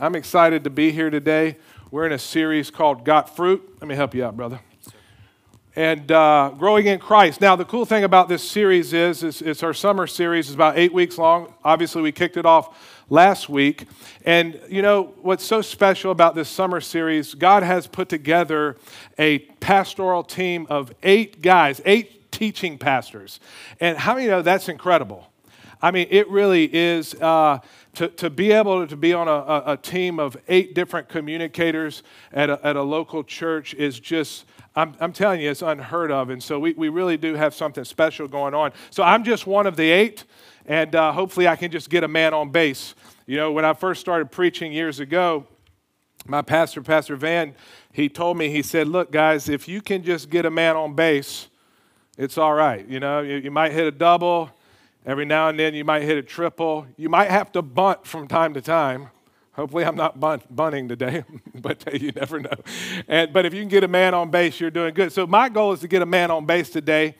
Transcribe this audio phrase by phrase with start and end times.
[0.00, 1.56] I'm excited to be here today.
[1.90, 3.76] We're in a series called Got Fruit.
[3.80, 4.60] Let me help you out, brother.
[5.74, 7.40] And uh, growing in Christ.
[7.40, 10.46] Now, the cool thing about this series is, is it's our summer series.
[10.46, 11.54] It's about eight weeks long.
[11.64, 13.86] Obviously, we kicked it off last week.
[14.24, 17.34] And you know what's so special about this summer series?
[17.34, 18.76] God has put together
[19.18, 23.40] a pastoral team of eight guys, eight teaching pastors.
[23.80, 25.30] And how many know that's incredible?
[25.80, 27.14] I mean, it really is.
[27.14, 27.58] Uh,
[27.96, 32.50] to, to be able to be on a, a, team of eight different communicators at
[32.50, 36.28] a, at a local church is just, I'm, I'm telling you, it's unheard of.
[36.28, 38.72] And so we, we really do have something special going on.
[38.90, 40.24] So I'm just one of the eight,
[40.66, 42.94] and uh, hopefully I can just get a man on base.
[43.24, 45.46] You know, when I first started preaching years ago,
[46.26, 47.54] my pastor, Pastor Van,
[47.92, 50.94] he told me, he said, Look, guys, if you can just get a man on
[50.94, 51.48] base,
[52.18, 52.86] it's all right.
[52.86, 54.50] You know, you, you might hit a double
[55.06, 56.84] Every now and then you might hit a triple.
[56.96, 59.10] You might have to bunt from time to time.
[59.52, 61.22] Hopefully, I'm not bunt, bunting today,
[61.54, 62.56] but you never know.
[63.06, 65.12] And, but if you can get a man on base, you're doing good.
[65.12, 67.14] So, my goal is to get a man on base today.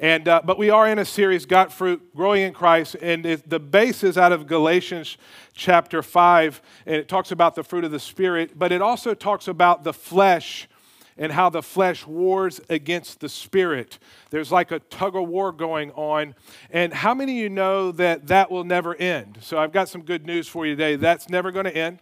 [0.00, 3.48] And, uh, but we are in a series, Got Fruit, Growing in Christ, and it,
[3.48, 5.16] the base is out of Galatians
[5.54, 9.48] chapter 5, and it talks about the fruit of the Spirit, but it also talks
[9.48, 10.68] about the flesh
[11.18, 13.98] and how the flesh wars against the spirit.
[14.30, 16.34] There's like a tug of war going on.
[16.70, 19.38] And how many of you know that that will never end?
[19.40, 20.96] So I've got some good news for you today.
[20.96, 22.00] That's never going to end,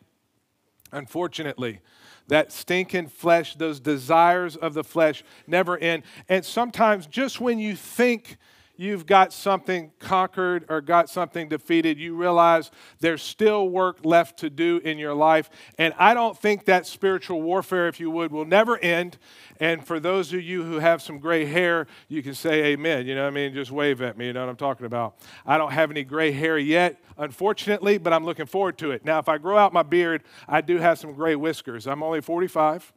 [0.93, 1.81] unfortunately.
[2.29, 6.05] That stinking flesh, those desires of the flesh never end.
[6.29, 8.39] And sometimes, just when you think
[8.77, 14.51] you've got something conquered or got something defeated, you realize there's still work left to
[14.51, 15.51] do in your life.
[15.79, 19.19] And I don't think that spiritual warfare, if you would, will never end.
[19.61, 23.07] And for those of you who have some gray hair, you can say amen.
[23.07, 23.55] You know what I mean?
[23.55, 24.27] Just wave at me.
[24.27, 25.17] You know what I'm talking about?
[25.47, 29.05] I don't have any gray hair yet, unfortunately, but I'm looking forward to it.
[29.05, 31.87] Now, if I grow out my beard, I do have some gray whiskers.
[31.87, 32.93] I'm only 45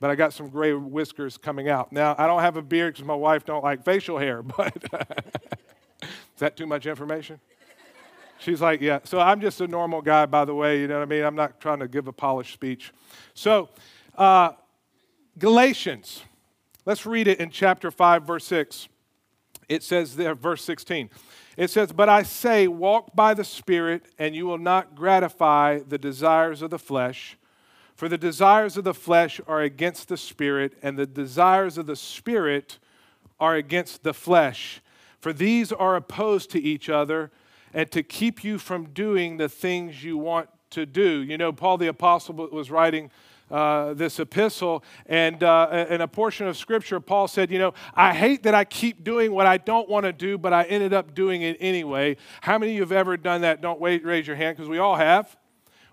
[0.00, 1.92] but I got some gray whiskers coming out.
[1.92, 4.74] Now, I don't have a beard because my wife don't like facial hair, but
[6.02, 6.08] is
[6.38, 7.38] that too much information?
[8.38, 9.00] She's like, yeah.
[9.04, 10.80] So I'm just a normal guy, by the way.
[10.80, 11.24] You know what I mean?
[11.24, 12.92] I'm not trying to give a polished speech.
[13.34, 13.68] So,
[14.16, 14.52] uh,
[15.38, 16.22] Galatians,
[16.86, 18.88] let's read it in chapter 5, verse 6.
[19.68, 21.10] It says there, verse 16.
[21.58, 25.98] It says, But I say, walk by the Spirit, and you will not gratify the
[25.98, 27.36] desires of the flesh.
[28.00, 31.96] For the desires of the flesh are against the spirit, and the desires of the
[31.96, 32.78] spirit
[33.38, 34.80] are against the flesh.
[35.18, 37.30] For these are opposed to each other,
[37.74, 41.20] and to keep you from doing the things you want to do.
[41.20, 43.10] You know, Paul the Apostle was writing
[43.50, 48.14] uh, this epistle, and uh, in a portion of Scripture, Paul said, You know, I
[48.14, 51.14] hate that I keep doing what I don't want to do, but I ended up
[51.14, 52.16] doing it anyway.
[52.40, 53.60] How many of you have ever done that?
[53.60, 55.36] Don't wait, raise your hand, because we all have.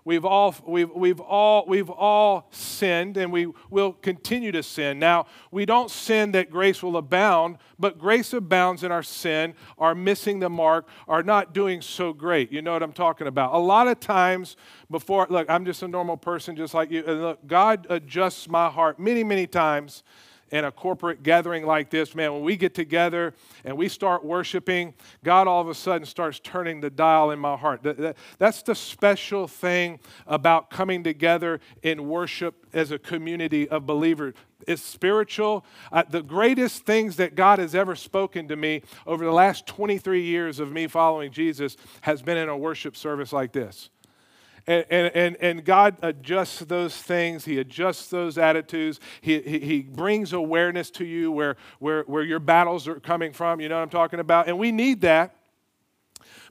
[0.08, 4.98] We've all, we've, we've, all, we've all sinned and we will continue to sin.
[4.98, 9.94] Now, we don't sin that grace will abound, but grace abounds in our sin, are
[9.94, 12.50] missing the mark, are not doing so great.
[12.50, 13.52] You know what I'm talking about.
[13.52, 14.56] A lot of times
[14.90, 17.04] before, look, I'm just a normal person just like you.
[17.06, 20.04] And look, God adjusts my heart many, many times
[20.50, 24.94] in a corporate gathering like this, man, when we get together and we start worshiping,
[25.24, 27.82] God all of a sudden starts turning the dial in my heart.
[28.38, 34.34] That's the special thing about coming together in worship as a community of believers.
[34.66, 35.64] It's spiritual.
[35.92, 40.22] Uh, the greatest things that God has ever spoken to me over the last 23
[40.22, 43.90] years of me following Jesus has been in a worship service like this.
[44.68, 47.46] And, and, and God adjusts those things.
[47.46, 49.00] He adjusts those attitudes.
[49.22, 53.62] He, he, he, brings awareness to you where, where, where your battles are coming from.
[53.62, 54.46] You know what I'm talking about?
[54.46, 55.34] And we need that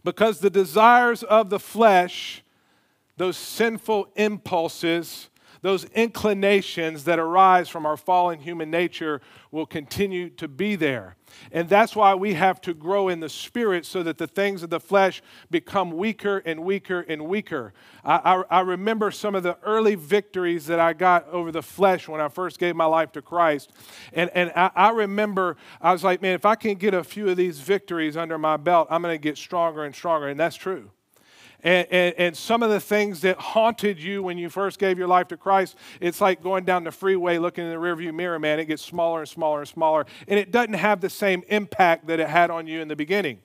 [0.03, 2.41] because the desires of the flesh,
[3.17, 5.29] those sinful impulses,
[5.61, 11.16] those inclinations that arise from our fallen human nature will continue to be there.
[11.51, 14.69] And that's why we have to grow in the spirit so that the things of
[14.69, 17.73] the flesh become weaker and weaker and weaker.
[18.03, 18.15] I,
[18.49, 22.21] I, I, remember some of the early victories that I got over the flesh when
[22.21, 23.71] I first gave my life to Christ.
[24.13, 27.29] And, and I, I remember, I was like, man, if I can get a few
[27.29, 30.27] of these victories under my belt, I'm going to get stronger and stronger.
[30.27, 30.91] And that's true.
[31.63, 35.07] And, and, and, some of the things that haunted you when you first gave your
[35.07, 38.59] life to Christ, it's like going down the freeway looking in the rearview mirror, man.
[38.59, 40.05] It gets smaller and smaller and smaller.
[40.27, 43.39] And it doesn't have the same impact that it had on you in the beginning.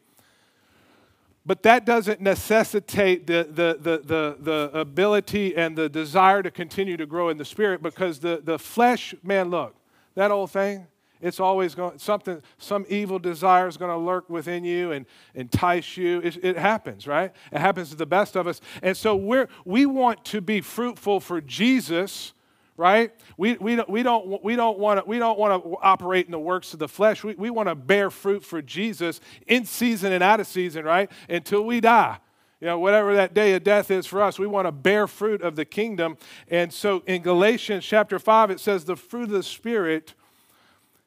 [1.44, 6.97] But that doesn't necessitate the, the, the, the, the ability and the desire to continue
[6.99, 9.75] to grow in the spirit because the, the flesh, man, look,
[10.15, 10.87] that old thing,
[11.22, 15.96] It's always going something, some evil desire is going to lurk within you and entice
[15.96, 16.20] you.
[16.20, 17.32] It, it, happens, right?
[17.52, 18.60] It happens to the best of us.
[18.82, 22.32] And so we're, we want to be fruitful for Jesus,
[22.76, 23.12] right?
[23.36, 26.32] We, we, don't, we don't, we don't want to we don't want to operate in
[26.32, 27.22] the works of the flesh.
[27.22, 31.10] We, we want to bear fruit for Jesus in season and out of season, right?
[31.28, 32.19] Until we die
[32.62, 35.42] you know, whatever that day of death is for us, we want to bear fruit
[35.42, 36.16] of the kingdom.
[36.46, 40.14] And so in Galatians chapter 5, it says, the fruit of the Spirit,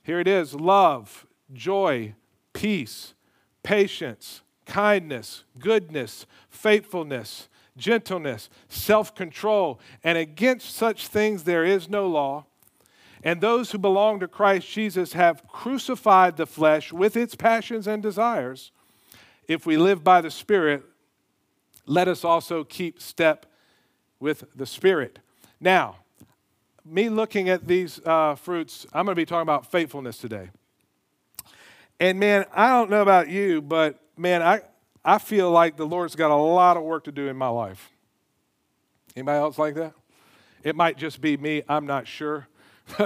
[0.06, 2.14] here it is love, joy,
[2.54, 3.16] peace,
[3.64, 9.80] patience, kindness, goodness, faithfulness, gentleness, self control.
[10.04, 12.46] And against such things there is no law.
[13.24, 18.04] And those who belong to Christ Jesus have crucified the flesh with its passions and
[18.04, 18.72] desires.
[19.48, 20.84] If we live by the Spirit,
[21.88, 23.48] let us also keep step
[24.20, 25.18] with the Spirit.
[25.60, 25.98] Now,
[26.86, 30.52] me looking at these uh, fruits, I'm going to be talking about faithfulness today.
[32.00, 34.62] And man, I don't know about you, but man, I,
[35.04, 37.92] I feel like the Lord's got a lot of work to do in my life.
[39.16, 39.94] Anybody else like that?
[40.64, 42.48] It might just be me, I'm not sure.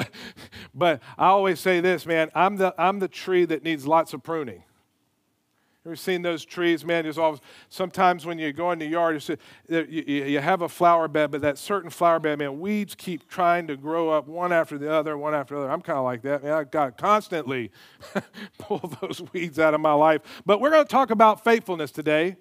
[0.73, 4.23] but I always say this, man, I'm the, I'm the tree that needs lots of
[4.23, 4.63] pruning.
[5.89, 7.01] Ever seen those trees, man?
[7.01, 7.39] There's always
[7.69, 9.23] sometimes when you go in the yard,
[9.67, 13.65] you, you have a flower bed, but that certain flower bed, man, weeds keep trying
[13.65, 15.71] to grow up one after the other, one after the other.
[15.71, 16.53] I'm kind of like that, man.
[16.53, 17.71] I got to constantly
[18.59, 20.21] pull those weeds out of my life.
[20.45, 22.35] But we're going to talk about faithfulness today.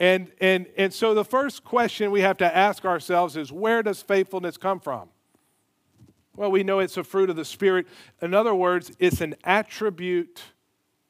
[0.00, 4.02] And, and, and so the first question we have to ask ourselves is where does
[4.02, 5.08] faithfulness come from?
[6.34, 7.86] Well, we know it's a fruit of the Spirit.
[8.20, 10.42] In other words, it's an attribute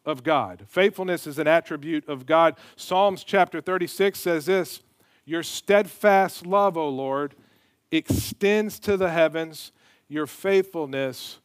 [0.04, 0.64] of God.
[0.69, 2.56] Faithfulness is an attribute of God.
[2.76, 4.81] Psalms chapter 36 says this
[5.25, 7.34] Your steadfast love, O Lord,
[7.90, 9.72] extends to the heavens,
[10.08, 11.40] your faithfulness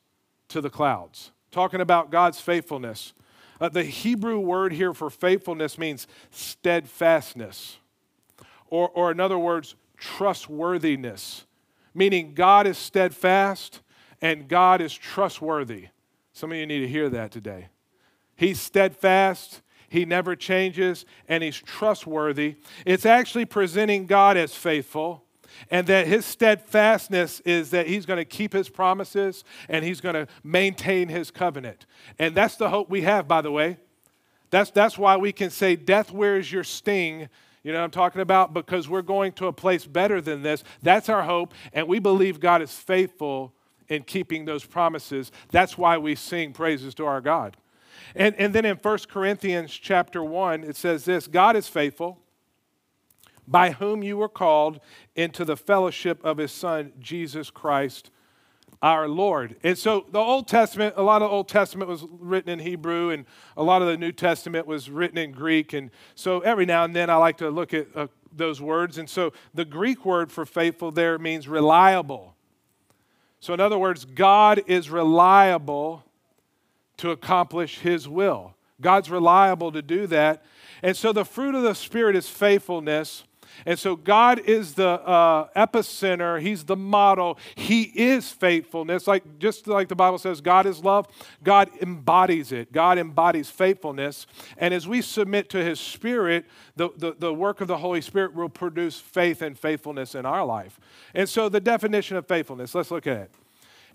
[0.50, 1.32] to the clouds.
[1.52, 3.14] Talking about God's faithfulness.
[3.60, 7.78] Uh, the Hebrew word here for faithfulness means steadfastness,
[8.68, 11.46] or, or in other words, trustworthiness,
[11.94, 13.82] meaning God is steadfast
[14.22, 15.88] and God is trustworthy.
[16.34, 17.70] Some of you need to hear that today.
[18.38, 22.56] He's steadfast, he never changes, and he's trustworthy.
[22.86, 25.24] It's actually presenting God as faithful,
[25.72, 30.14] and that his steadfastness is that he's going to keep his promises and he's going
[30.14, 31.88] to maintain his covenant.
[32.20, 33.78] And that's the hope we have, by the way.
[34.52, 37.28] That's, that's why we can say, Death, where's your sting?
[37.64, 38.54] You know what I'm talking about?
[38.54, 40.64] Because we're going to a place better than this.
[40.84, 43.54] That's our hope, and we believe God is faithful
[43.90, 45.32] in keeping those promises.
[45.50, 47.58] That's why we sing praises to our God.
[48.16, 52.20] And, and then in 1 Corinthians chapter 1, it says this God is faithful,
[53.48, 54.80] by whom you were called
[55.16, 58.12] into the fellowship of his Son, Jesus Christ
[58.82, 59.56] our Lord.
[59.64, 63.26] And so the Old Testament, a lot of Old Testament was written in Hebrew, and
[63.56, 65.74] a lot of the New Testament was written in Greek.
[65.74, 68.98] And so every now and then I like to look at uh, those words.
[68.98, 72.36] And so the Greek word for faithful there means reliable.
[73.40, 76.04] So, in other words, God is reliable
[76.98, 78.56] to accomplish His will.
[78.80, 80.44] God's reliable to do that.
[80.84, 83.24] And so the fruit of the Spirit is faithfulness.
[83.66, 86.40] And so God is the uh, epicenter.
[86.40, 87.40] He's the model.
[87.56, 89.08] He is faithfulness.
[89.08, 91.08] Like just like the Bible says, God is love.
[91.44, 92.72] God embodies it.
[92.72, 94.28] God embodies faithfulness.
[94.58, 96.46] And as we submit to His Spirit,
[96.76, 100.46] the, the, the work of the Holy Spirit will produce faith and faithfulness in our
[100.46, 100.80] life.
[101.16, 103.32] And so the definition of faithfulness, let's look at it.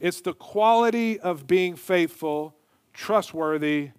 [0.00, 2.56] It's the quality of being faithful
[2.92, 3.90] trustworthy,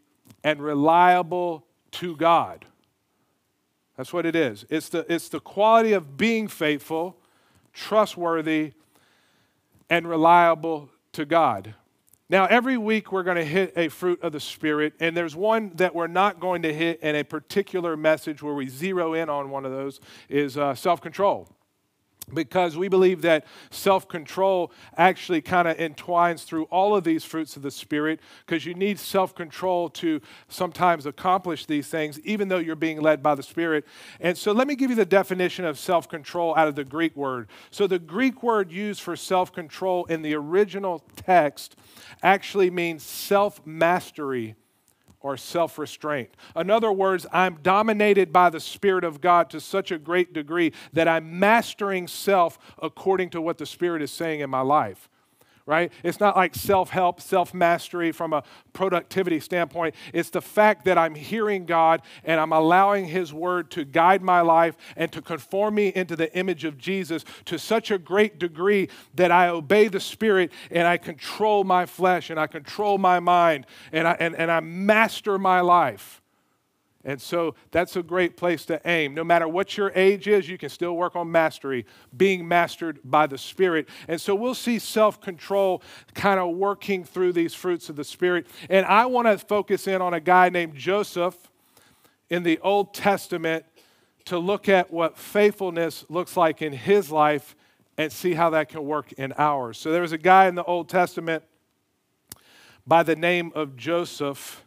[0.43, 2.65] and reliable to God.
[3.97, 4.65] That's what it is.
[4.69, 7.17] It's the, it's the quality of being faithful,
[7.73, 8.73] trustworthy,
[9.89, 11.75] and reliable to God.
[12.29, 15.71] Now, every week we're going to hit a fruit of the Spirit, and there's one
[15.75, 19.51] that we're not going to hit in a particular message where we zero in on
[19.51, 21.47] one of those is uh, self control
[22.31, 27.55] because we believe that self control actually kind of entwines through all of these fruits
[27.55, 32.57] of the Spirit because you need self control to sometimes accomplish these things, even though
[32.57, 33.85] you're being led by the Spirit.
[34.19, 37.15] And so let me give you the definition of self control out of the Greek
[37.15, 37.47] word.
[37.71, 41.75] So the Greek word used for self control in the original text
[42.21, 44.55] actually means self mastery
[45.23, 46.29] or self restraint.
[46.55, 50.73] In other words, I'm dominated by the Spirit of God to such a great degree
[50.91, 55.09] that I'm mastering self according to what the Spirit is saying in my life.
[55.65, 55.91] Right?
[56.03, 58.43] It's not like self help, self mastery from a
[58.73, 59.95] productivity standpoint.
[60.13, 64.41] It's the fact that I'm hearing God and I'm allowing His word to guide my
[64.41, 68.89] life and to conform me into the image of Jesus to such a great degree
[69.15, 73.65] that I obey the Spirit and I control my flesh and I control my mind
[73.91, 76.22] and I, and, and I master my life.
[77.05, 79.13] And so that's a great place to aim.
[79.13, 83.27] No matter what your age is, you can still work on mastery, being mastered by
[83.27, 83.89] the Spirit.
[84.07, 85.83] And so we'll see self control
[86.13, 88.47] kind of working through these fruits of the Spirit.
[88.69, 91.35] And I want to focus in on a guy named Joseph
[92.29, 93.65] in the Old Testament
[94.25, 97.55] to look at what faithfulness looks like in his life
[97.97, 99.77] and see how that can work in ours.
[99.77, 101.43] So there was a guy in the Old Testament
[102.87, 104.62] by the name of Joseph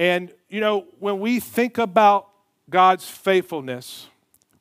[0.00, 2.30] and, you know, when we think about
[2.70, 4.06] God's faithfulness,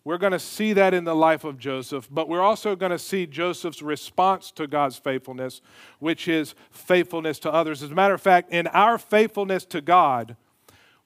[0.03, 2.99] we're going to see that in the life of Joseph, but we're also going to
[2.99, 5.61] see Joseph's response to God's faithfulness,
[5.99, 7.81] which is faithfulness to others.
[7.81, 10.35] As a matter of fact, in our faithfulness to God,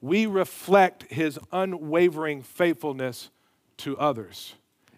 [0.01, 3.29] we reflect his unwavering faithfulness
[3.77, 4.55] to others.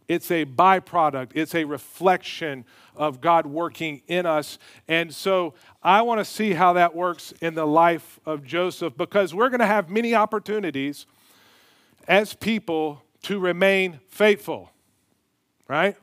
[0.08, 4.58] It's a byproduct, it's a reflection of God working in us.
[4.88, 9.34] And so I want to see how that works in the life of Joseph because
[9.34, 11.06] we're going to have many opportunities
[12.08, 14.72] as people to remain faithful,
[15.68, 15.98] right?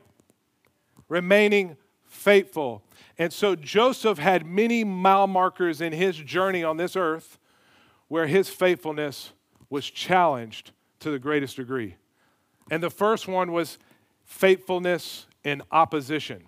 [1.07, 2.83] Remaining faithful.
[3.17, 7.37] And so Joseph had many mile markers in his journey on this earth
[8.07, 9.31] where his faithfulness
[9.69, 11.95] was challenged to the greatest degree.
[12.69, 13.77] And the first one was
[14.33, 16.43] faithfulness in opposition.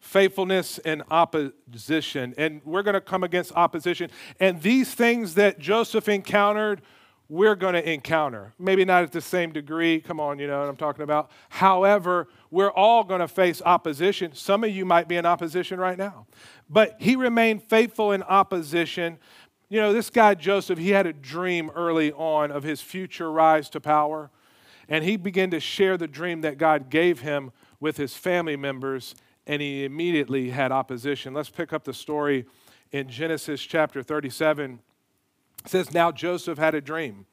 [0.00, 2.34] Faithfulness in opposition.
[2.38, 4.10] And we're going to come against opposition.
[4.40, 6.80] And these things that Joseph encountered,
[7.28, 8.54] we're going to encounter.
[8.58, 10.00] Maybe not at the same degree.
[10.00, 11.30] Come on, you know what I'm talking about.
[11.50, 14.32] However, we're all going to face opposition.
[14.32, 16.26] Some of you might be in opposition right now.
[16.70, 19.18] But he remained faithful in opposition.
[19.68, 23.68] You know, this guy, Joseph, he had a dream early on of his future rise
[23.70, 24.30] to power.
[24.88, 29.14] And he began to share the dream that God gave him with his family members,
[29.46, 31.34] and he immediately had opposition.
[31.34, 32.46] Let's pick up the story
[32.90, 34.80] in Genesis chapter 37.
[35.64, 37.26] It says, Now Joseph had a dream.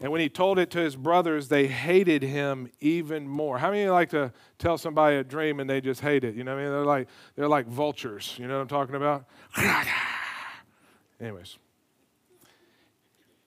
[0.00, 3.58] And when he told it to his brothers, they hated him even more.
[3.58, 6.34] How many like to tell somebody a dream and they just hate it?
[6.34, 6.72] You know what I mean?
[6.72, 8.34] They're like, they're like vultures.
[8.36, 9.26] You know what I'm talking about?
[11.20, 11.56] Anyways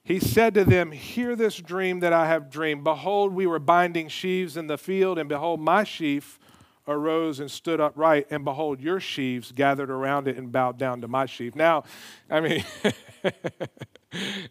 [0.06, 2.84] he said to them, Hear this dream that I have dreamed.
[2.84, 6.38] Behold, we were binding sheaves in the field, and behold, my sheaf
[6.86, 11.08] arose and stood upright, and behold, your sheaves gathered around it and bowed down to
[11.08, 11.56] my sheaf.
[11.56, 11.82] Now,
[12.30, 12.64] I mean,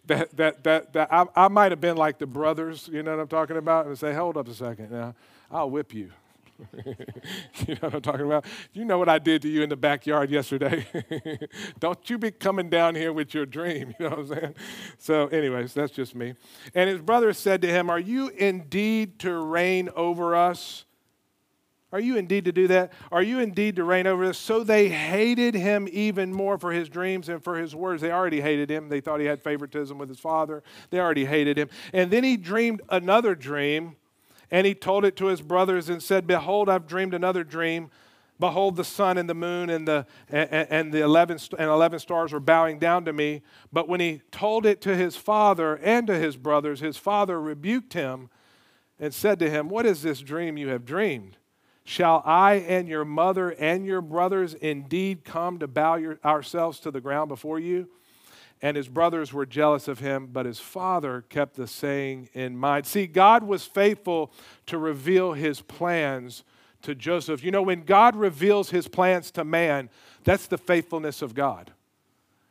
[0.05, 3.21] that, that, that, that I, I might have been like the brothers, you know what
[3.21, 5.15] I'm talking about, and say, Hold up a second now,
[5.49, 6.11] I'll whip you.
[6.85, 8.45] you know what I'm talking about?
[8.73, 10.85] You know what I did to you in the backyard yesterday.
[11.79, 13.93] Don't you be coming down here with your dream.
[13.99, 14.55] You know what I'm saying?
[14.97, 16.33] So, anyways, that's just me.
[16.73, 20.85] And his brother said to him, Are you indeed to reign over us?
[21.91, 22.91] Are you indeed to do that?
[23.11, 24.37] Are you indeed to reign over us?
[24.37, 28.01] So they hated him even more for his dreams and for his words.
[28.01, 28.89] They already hated him.
[28.89, 30.61] They thought he had favoritism with his father.
[30.89, 31.69] They already hated him.
[31.93, 33.95] And then he dreamed another dream
[34.55, 37.89] and he told it to his brothers and said, Behold, I've dreamed another dream.
[38.39, 42.39] Behold, the sun and the moon and the, and, the 11, and 11 stars were
[42.39, 43.41] bowing down to me.
[43.73, 47.91] But when he told it to his father and to his brothers, his father rebuked
[47.91, 48.29] him
[48.97, 51.35] and said to him, What is this dream you have dreamed?
[51.83, 56.91] Shall I and your mother and your brothers indeed come to bow your, ourselves to
[56.91, 57.89] the ground before you?
[58.61, 62.85] And his brothers were jealous of him, but his father kept the saying in mind.
[62.85, 64.31] See, God was faithful
[64.67, 66.43] to reveal his plans
[66.81, 67.43] to Joseph.
[67.43, 69.89] You know, when God reveals his plans to man,
[70.23, 71.73] that's the faithfulness of God.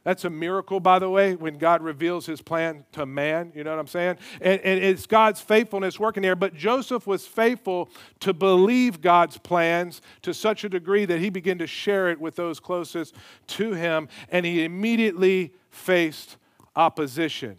[0.05, 3.53] That's a miracle, by the way, when God reveals his plan to man.
[3.55, 4.19] You know what I'm saying?
[4.43, 6.37] And, and, it's God's faithfulness working there.
[6.37, 7.89] But Joseph was faithful
[8.21, 12.37] to believe God's plans to such a degree that he began to share it with
[12.37, 13.15] those closest
[13.49, 14.09] to him.
[14.29, 16.37] And he immediately faced
[16.77, 17.57] opposition.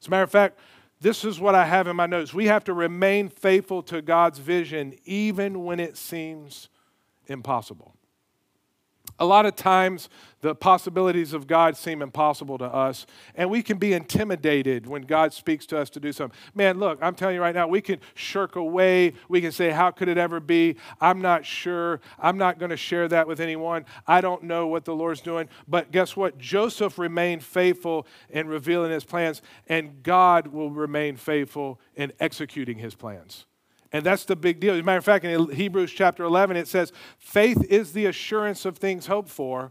[0.00, 0.58] As a matter of fact,
[1.02, 2.32] this is what I have in my notes.
[2.32, 6.70] We have to remain faithful to God's vision even when it seems
[7.26, 7.93] impossible.
[9.18, 10.08] A lot of times,
[10.40, 15.32] the possibilities of God seem impossible to us, and we can be intimidated when God
[15.32, 16.38] speaks to us to do something.
[16.54, 19.14] Man, look, I'm telling you right now, we can shirk away.
[19.28, 20.76] We can say, How could it ever be?
[21.00, 22.00] I'm not sure.
[22.18, 23.86] I'm not going to share that with anyone.
[24.06, 25.48] I don't know what the Lord's doing.
[25.68, 26.36] But guess what?
[26.36, 32.94] Joseph remained faithful in revealing his plans, and God will remain faithful in executing his
[32.94, 33.46] plans.
[33.94, 34.74] And that's the big deal.
[34.74, 38.64] As a matter of fact, in Hebrews chapter 11, it says, faith is the assurance
[38.64, 39.70] of things hoped for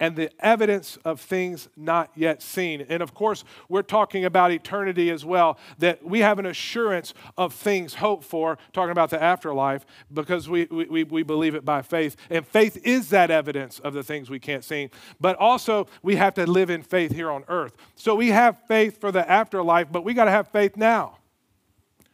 [0.00, 2.84] and the evidence of things not yet seen.
[2.88, 7.54] And of course, we're talking about eternity as well, that we have an assurance of
[7.54, 12.16] things hoped for, talking about the afterlife, because we, we, we believe it by faith.
[12.30, 14.90] And faith is that evidence of the things we can't see.
[15.20, 17.76] But also, we have to live in faith here on earth.
[17.94, 21.18] So we have faith for the afterlife, but we got to have faith now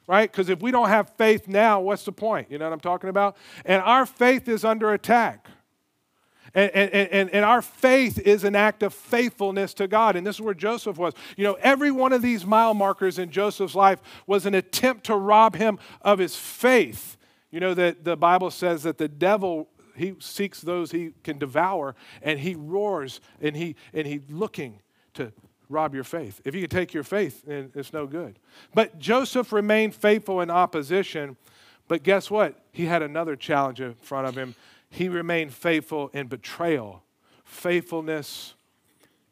[0.08, 0.32] right?
[0.32, 2.50] Because if we don't have faith now, what's the point?
[2.50, 3.36] You know what I'm talking about?
[3.64, 5.46] And our faith is under attack.
[6.54, 10.16] And, and, and, and, our faith is an act of faithfulness to God.
[10.16, 11.12] And this is where Joseph was.
[11.36, 15.14] You know, every one of these mile markers in Joseph's life was an attempt to
[15.14, 17.18] rob him of his faith.
[17.50, 21.94] You know, that the Bible says that the devil, he seeks those he can devour,
[22.22, 24.80] and he roars and he and he's looking
[25.14, 25.32] to
[25.68, 26.40] rob your faith.
[26.44, 28.38] If you can take your faith, then it's no good.
[28.74, 31.36] But Joseph remained faithful in opposition.
[31.88, 32.58] But guess what?
[32.72, 34.54] He had another challenge in front of him
[34.90, 37.02] he remained faithful in betrayal.
[37.44, 38.54] Faithfulness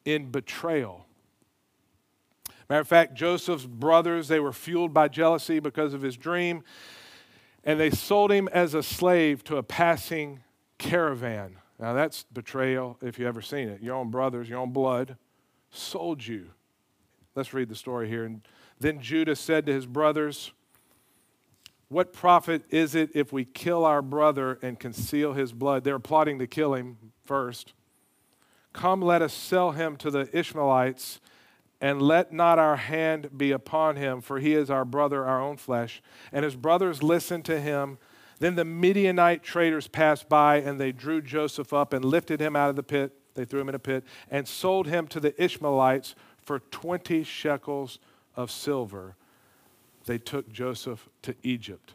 [0.05, 1.07] in betrayal.
[2.69, 6.65] Matter of fact, Joseph's brothers, they were fueled by jealousy because of his dream,
[7.65, 10.41] and they sold him as a slave to a passing
[10.79, 11.57] caravan.
[11.79, 13.83] Now, that's betrayal if you've ever seen it.
[13.83, 15.17] Your own brothers, your own blood,
[15.71, 16.49] sold you.
[17.35, 18.25] Let's read the story here.
[18.25, 18.43] And
[18.81, 20.53] then Judah said to his brothers,
[21.89, 25.85] what profit is it if we kill our brother and conceal his blood?
[25.85, 27.75] They're plotting to kill him first.
[28.73, 31.21] Come, let us sell him to the Ishmaelites,
[31.81, 35.57] and let not our hand be upon him, for he is our brother, our own
[35.57, 36.03] flesh.
[36.33, 37.99] And his brothers listened to him.
[38.39, 42.71] Then the Midianite traders passed by, and they drew Joseph up and lifted him out
[42.71, 43.13] of the pit.
[43.37, 47.99] They threw him in a pit and sold him to the Ishmaelites for 20 shekels
[48.35, 49.15] of silver
[50.07, 51.95] they took Joseph to Egypt.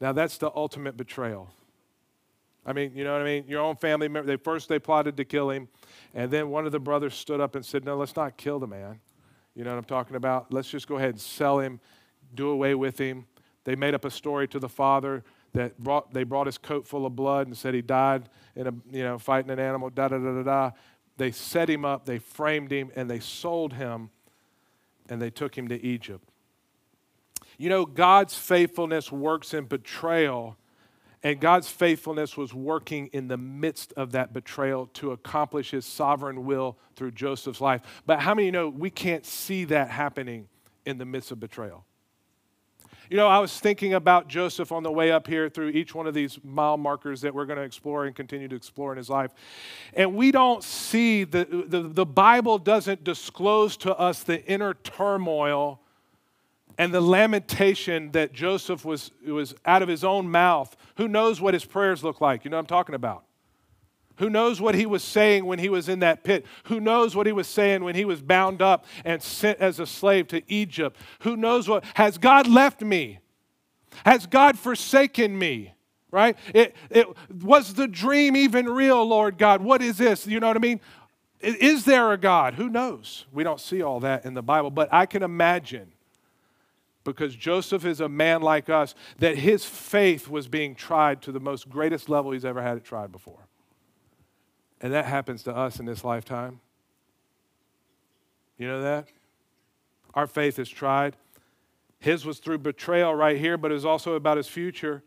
[0.00, 1.50] Now that's the ultimate betrayal.
[2.66, 3.44] I mean, you know what I mean?
[3.46, 5.68] Your own family member, they first they plotted to kill him,
[6.14, 8.66] and then one of the brothers stood up and said, No, let's not kill the
[8.66, 9.00] man.
[9.54, 10.52] You know what I'm talking about?
[10.52, 11.78] Let's just go ahead and sell him,
[12.34, 13.26] do away with him.
[13.64, 17.06] They made up a story to the father that brought, they brought his coat full
[17.06, 20.18] of blood and said he died in a, you know, fighting an animal, da da
[20.18, 20.70] da da da.
[21.16, 24.10] They set him up, they framed him, and they sold him,
[25.08, 26.28] and they took him to Egypt.
[27.56, 30.56] You know, God's faithfulness works in betrayal,
[31.22, 36.44] and God's faithfulness was working in the midst of that betrayal to accomplish his sovereign
[36.44, 37.80] will through Joseph's life.
[38.06, 40.48] But how many know we can't see that happening
[40.84, 41.84] in the midst of betrayal?
[43.10, 46.06] You know, I was thinking about Joseph on the way up here through each one
[46.06, 49.10] of these mile markers that we're going to explore and continue to explore in his
[49.10, 49.32] life.
[49.92, 55.80] And we don't see, the, the, the Bible doesn't disclose to us the inner turmoil
[56.78, 60.74] and the lamentation that Joseph was, was out of his own mouth.
[60.96, 62.44] Who knows what his prayers look like?
[62.44, 63.24] You know what I'm talking about.
[64.16, 66.46] Who knows what he was saying when he was in that pit?
[66.64, 69.86] Who knows what he was saying when he was bound up and sent as a
[69.86, 70.96] slave to Egypt?
[71.20, 71.84] Who knows what?
[71.94, 73.18] Has God left me?
[74.04, 75.74] Has God forsaken me?
[76.10, 76.36] Right?
[76.54, 77.08] It, it
[77.42, 79.62] was the dream even real, Lord God?
[79.62, 80.26] What is this?
[80.28, 80.80] You know what I mean?
[81.40, 82.54] Is there a God?
[82.54, 83.26] Who knows?
[83.32, 85.92] We don't see all that in the Bible, but I can imagine
[87.04, 91.40] because Joseph is a man like us, that his faith was being tried to the
[91.40, 93.43] most greatest level he's ever had it tried before.
[94.84, 96.60] And that happens to us in this lifetime.
[98.58, 99.08] You know that?
[100.12, 101.16] Our faith is tried.
[102.00, 105.02] His was through betrayal right here, but it was also about his future.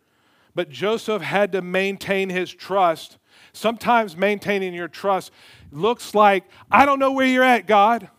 [0.56, 3.20] But Joseph had to maintain his trust.
[3.54, 5.32] Sometimes maintaining your trust
[5.72, 8.10] looks like, I don't know where you're at, God.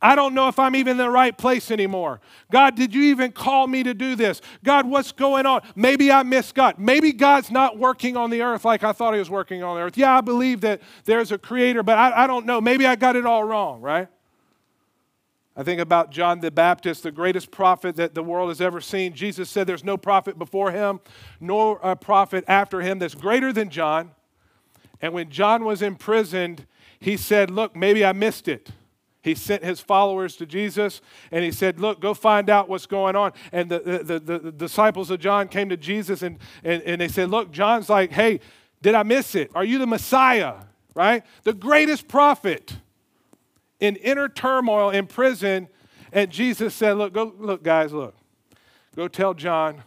[0.00, 2.20] I don't know if I'm even in the right place anymore.
[2.50, 4.40] God, did you even call me to do this?
[4.64, 5.62] God, what's going on?
[5.74, 6.78] Maybe I missed God.
[6.78, 9.82] Maybe God's not working on the earth like I thought He was working on the
[9.82, 9.96] earth.
[9.96, 12.60] Yeah, I believe that there's a creator, but I, I don't know.
[12.60, 14.08] Maybe I got it all wrong, right?
[15.54, 19.12] I think about John the Baptist, the greatest prophet that the world has ever seen.
[19.12, 21.00] Jesus said there's no prophet before him,
[21.40, 24.12] nor a prophet after him that's greater than John.
[25.02, 26.66] And when John was imprisoned,
[26.98, 28.70] he said, Look, maybe I missed it.
[29.22, 33.14] He sent his followers to Jesus and he said, Look, go find out what's going
[33.14, 33.32] on.
[33.52, 37.08] And the, the, the, the disciples of John came to Jesus and, and, and they
[37.08, 38.40] said, Look, John's like, Hey,
[38.82, 39.50] did I miss it?
[39.54, 40.54] Are you the Messiah?
[40.94, 41.22] Right?
[41.44, 42.76] The greatest prophet
[43.78, 45.68] in inner turmoil in prison.
[46.12, 48.16] And Jesus said, Look, go, look, guys, look.
[48.96, 49.82] Go tell John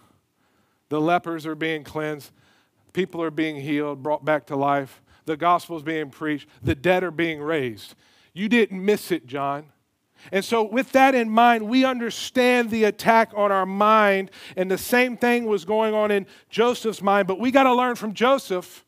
[0.89, 2.32] the lepers are being cleansed,
[2.93, 7.04] people are being healed, brought back to life, the gospel is being preached, the dead
[7.04, 7.95] are being raised.
[8.36, 9.71] You didn't miss it, John.
[10.32, 14.30] And so, with that in mind, we understand the attack on our mind.
[14.56, 17.28] And the same thing was going on in Joseph's mind.
[17.28, 18.84] But we got to learn from Joseph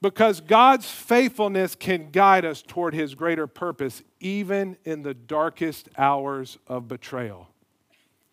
[0.00, 6.58] because God's faithfulness can guide us toward his greater purpose, even in the darkest hours
[6.66, 7.48] of betrayal.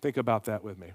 [0.02, 0.92] Think about that with me.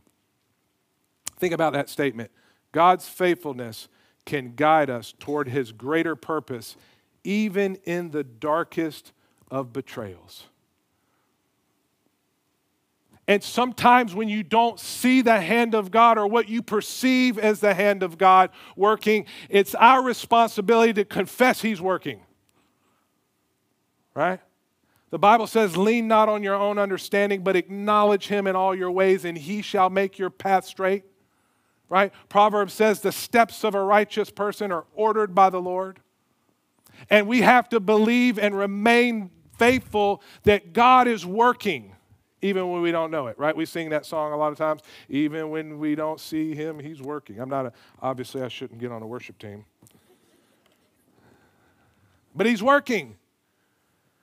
[1.38, 2.30] Think about that statement.
[2.70, 3.88] God's faithfulness
[4.26, 6.76] can guide us toward his greater purpose,
[7.24, 9.12] even in the darkest
[9.50, 10.44] of betrayals.
[13.30, 17.60] And sometimes when you don't see the hand of God or what you perceive as
[17.60, 22.22] the hand of God working, it's our responsibility to confess He's working.
[24.14, 24.40] Right?
[25.10, 28.90] The Bible says, Lean not on your own understanding, but acknowledge Him in all your
[28.90, 31.04] ways, and He shall make your path straight.
[31.88, 32.12] Right?
[32.28, 36.00] Proverbs says, The steps of a righteous person are ordered by the Lord.
[37.08, 41.94] And we have to believe and remain faithful that God is working
[42.42, 43.54] even when we don't know it, right?
[43.54, 44.80] We sing that song a lot of times.
[45.08, 47.38] Even when we don't see him, he's working.
[47.38, 49.64] I'm not a, obviously, I shouldn't get on a worship team.
[52.34, 53.16] But he's working.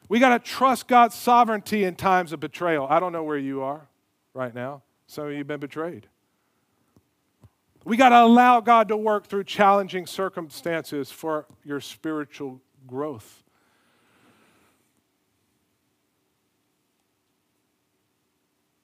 [0.10, 2.88] We got to trust God's sovereignty in times of betrayal.
[2.90, 3.88] I don't know where you are
[4.34, 4.84] right now.
[5.06, 6.08] Some of you have been betrayed.
[7.84, 13.44] We got to allow God to work through challenging circumstances for your spiritual growth.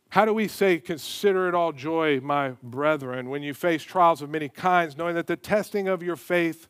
[0.10, 4.30] How do we say, Consider it all joy, my brethren, when you face trials of
[4.30, 6.68] many kinds, knowing that the testing of your faith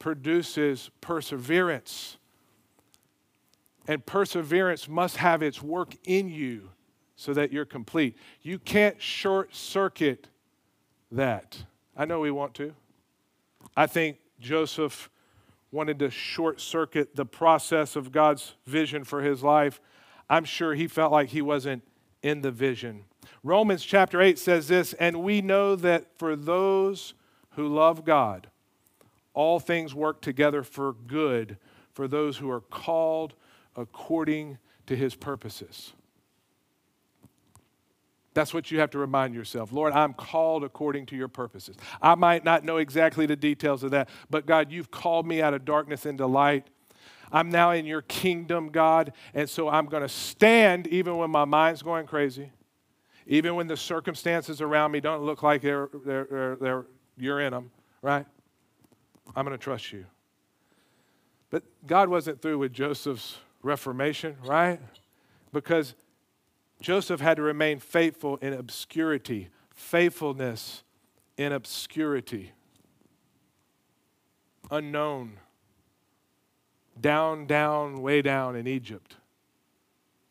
[0.00, 2.16] produces perseverance?
[3.86, 6.70] And perseverance must have its work in you
[7.14, 8.16] so that you're complete.
[8.42, 10.26] You can't short circuit
[11.12, 11.64] that.
[11.96, 12.74] I know we want to.
[13.76, 15.10] I think Joseph
[15.72, 19.80] wanted to short circuit the process of God's vision for his life.
[20.28, 21.82] I'm sure he felt like he wasn't
[22.22, 23.04] in the vision.
[23.42, 27.14] Romans chapter 8 says this, and we know that for those
[27.50, 28.48] who love God,
[29.32, 31.56] all things work together for good
[31.92, 33.34] for those who are called
[33.76, 35.92] according to his purposes.
[38.32, 39.72] That's what you have to remind yourself.
[39.72, 41.76] Lord, I'm called according to your purposes.
[42.00, 45.52] I might not know exactly the details of that, but God, you've called me out
[45.52, 46.68] of darkness into light.
[47.32, 51.44] I'm now in your kingdom, God, and so I'm going to stand even when my
[51.44, 52.50] mind's going crazy,
[53.26, 57.52] even when the circumstances around me don't look like they're, they're, they're, they're you're in
[57.52, 57.70] them,
[58.02, 58.26] right?
[59.36, 60.06] I'm going to trust you.
[61.50, 64.80] But God wasn't through with Joseph's reformation, right?
[65.52, 65.94] Because
[66.80, 70.82] Joseph had to remain faithful in obscurity, faithfulness
[71.36, 72.52] in obscurity,
[74.70, 75.38] unknown
[77.00, 79.16] down, down, way down in Egypt.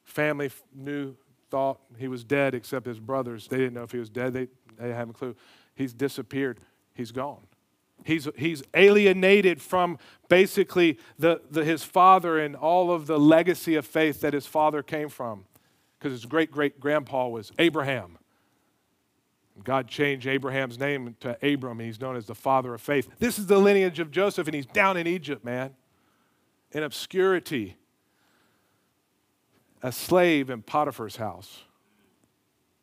[0.03, 1.15] Family knew,
[1.49, 3.47] thought he was dead, except his brothers.
[3.47, 4.33] They didn't know if he was dead.
[4.33, 5.35] They, they have a clue.
[5.75, 6.59] He's disappeared.
[6.93, 7.41] He's gone.
[8.05, 9.97] He's, he's alienated from
[10.29, 14.81] basically the, the, his father and all of the legacy of faith that his father
[14.81, 15.45] came from.
[15.99, 18.17] Because his great great grandpa was Abraham.
[19.61, 23.09] God changed Abraham's name to Abram, he's known as the father of faith.
[23.19, 25.75] This is the lineage of Joseph, and he's down in Egypt, man
[26.71, 27.77] in obscurity,
[29.81, 31.63] a slave in Potiphar's house.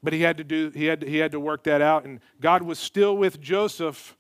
[0.03, 2.63] But he had to do he had he had to work that out and God
[2.63, 4.17] was still with Joseph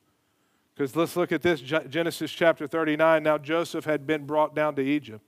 [0.74, 4.82] because let's look at this Genesis chapter 39 now Joseph had been brought down to
[4.82, 5.24] Egypt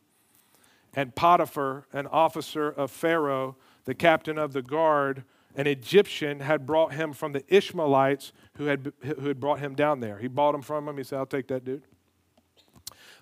[0.95, 5.25] and Potiphar an officer of Pharaoh the captain of the guard
[5.57, 10.01] an Egyptian had brought him from the Ishmaelites who had, who had brought him down
[10.01, 10.19] there.
[10.19, 10.99] He bought him from him.
[10.99, 11.83] He said, I'll take that dude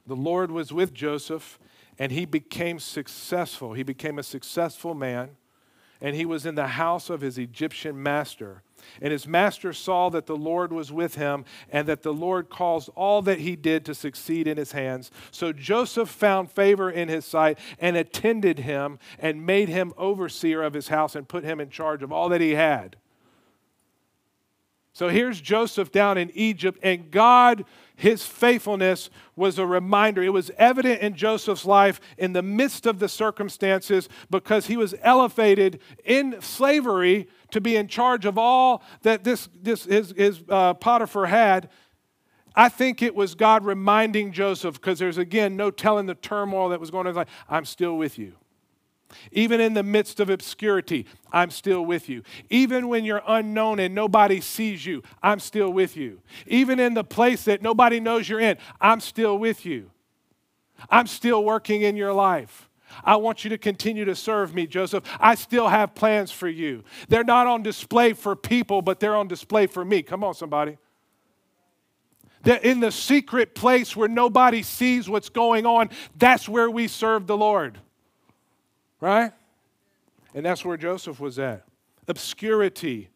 [0.07, 1.59] the Lord was with Joseph
[1.99, 3.73] and he became successful.
[3.73, 5.31] He became a successful man
[6.01, 8.63] and he was in the house of his Egyptian master.
[9.01, 12.88] And his master saw that the Lord was with him and that the Lord caused
[12.94, 15.11] all that he did to succeed in his hands.
[15.31, 20.75] So Joseph found favor in his sight and attended him and made him overseer of
[20.75, 22.96] his house and put him in charge of all that he had.
[24.96, 30.22] So here's Joseph down in Egypt, and God, his faithfulness was a reminder.
[30.22, 34.94] It was evident in Joseph's life in the midst of the circumstances because he was
[35.03, 40.75] elevated in slavery to be in charge of all that this, this his, his uh,
[40.75, 41.71] Potiphar had.
[42.55, 46.81] I think it was God reminding Joseph, because there's again no telling the turmoil that
[46.81, 47.15] was going on.
[47.15, 48.33] Like, I'm still with you.
[49.31, 52.23] Even in the midst of obscurity, I'm still with you.
[52.51, 56.21] Even when you're unknown and nobody sees you, I'm still with you.
[56.47, 59.91] Even in the place that nobody knows you're in, I'm still with you.
[60.91, 62.69] I'm still working in your life.
[63.05, 65.05] I want you to continue to serve me, Joseph.
[65.20, 66.85] I still have plans for you.
[67.09, 70.03] They're not on display for people, but they're on display for me.
[70.03, 70.79] Come on, somebody.
[72.42, 75.90] They're in the secret place where nobody sees what's going on.
[76.16, 77.79] That's where we serve the Lord.
[79.01, 79.33] Right?
[80.35, 81.64] And that's where Joseph was at.
[82.07, 83.09] Obscurity.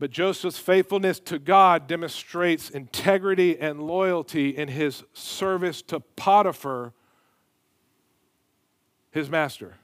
[0.00, 6.92] But Joseph's faithfulness to God demonstrates integrity and loyalty in his service to Potiphar
[9.10, 9.74] his master.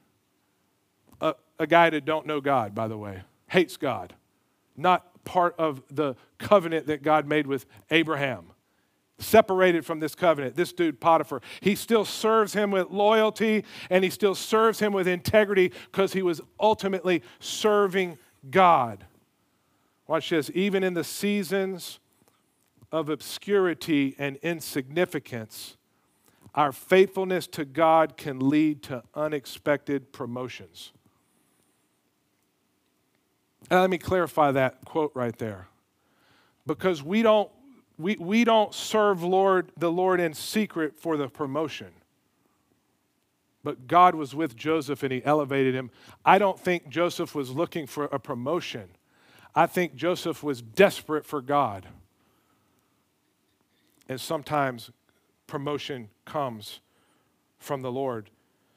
[1.21, 4.15] A, a guy that don't know God, by the way, hates God,
[4.77, 8.51] not part of the covenant that God made with Abraham.
[9.19, 14.11] Separated from this covenant, this dude Potiphar, he still serves him with loyalty and he
[14.11, 18.19] still serves him with integrity because he was ultimately serving
[18.51, 19.07] God.
[20.09, 22.01] Watch this, even in the seasons
[22.91, 25.77] of obscurity and insignificance,
[26.55, 30.93] our faithfulness to God can lead to unexpected promotions.
[33.71, 35.69] And let me clarify that quote right there.
[36.67, 37.51] Because we don't,
[37.99, 41.89] we, we don't serve Lord, the Lord in secret for the promotion.
[43.65, 45.91] But God was with Joseph and he elevated him.
[46.25, 48.91] I don't think Joseph was looking for a promotion.
[49.55, 51.87] I think Joseph was desperate for God.
[54.09, 54.91] And sometimes
[55.47, 56.81] promotion comes
[57.59, 58.31] from the Lord.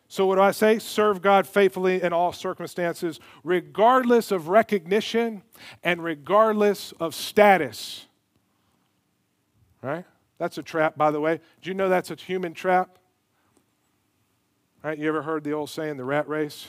[0.09, 0.79] So, what do I say?
[0.79, 5.43] Serve God faithfully in all circumstances, regardless of recognition
[5.83, 8.05] and regardless of status.
[9.81, 10.05] Right?
[10.37, 11.41] That's a trap, by the way.
[11.61, 12.97] Do you know that's a human trap?
[14.81, 14.97] Right?
[14.97, 16.67] You ever heard the old saying, the rat race?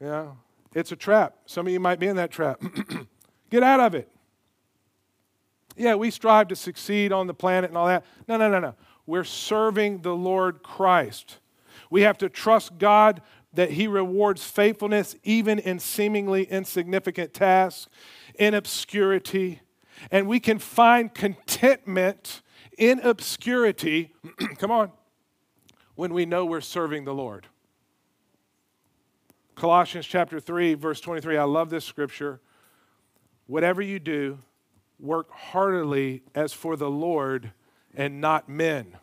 [0.00, 0.32] Yeah.
[0.74, 1.36] It's a trap.
[1.46, 2.60] Some of you might be in that trap.
[3.50, 4.11] Get out of it.
[5.76, 8.04] Yeah, we strive to succeed on the planet and all that.
[8.28, 8.74] No, no, no, no.
[9.06, 11.38] We're serving the Lord Christ.
[11.90, 13.22] We have to trust God
[13.54, 17.88] that He rewards faithfulness even in seemingly insignificant tasks,
[18.38, 19.60] in obscurity.
[20.10, 22.42] And we can find contentment
[22.78, 24.14] in obscurity,
[24.58, 24.90] come on,
[25.94, 27.46] when we know we're serving the Lord.
[29.54, 31.36] Colossians chapter 3, verse 23.
[31.36, 32.40] I love this scripture.
[33.46, 34.38] Whatever you do,
[35.02, 37.52] work heartily as for the Lord
[37.94, 38.96] and not men.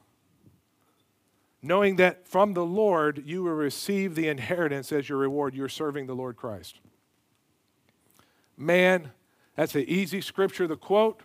[1.62, 6.08] Knowing that from the Lord you will receive the inheritance as your reward, you're serving
[6.08, 6.80] the Lord Christ.
[8.58, 9.12] Man,
[9.56, 11.22] that's an easy scripture to quote.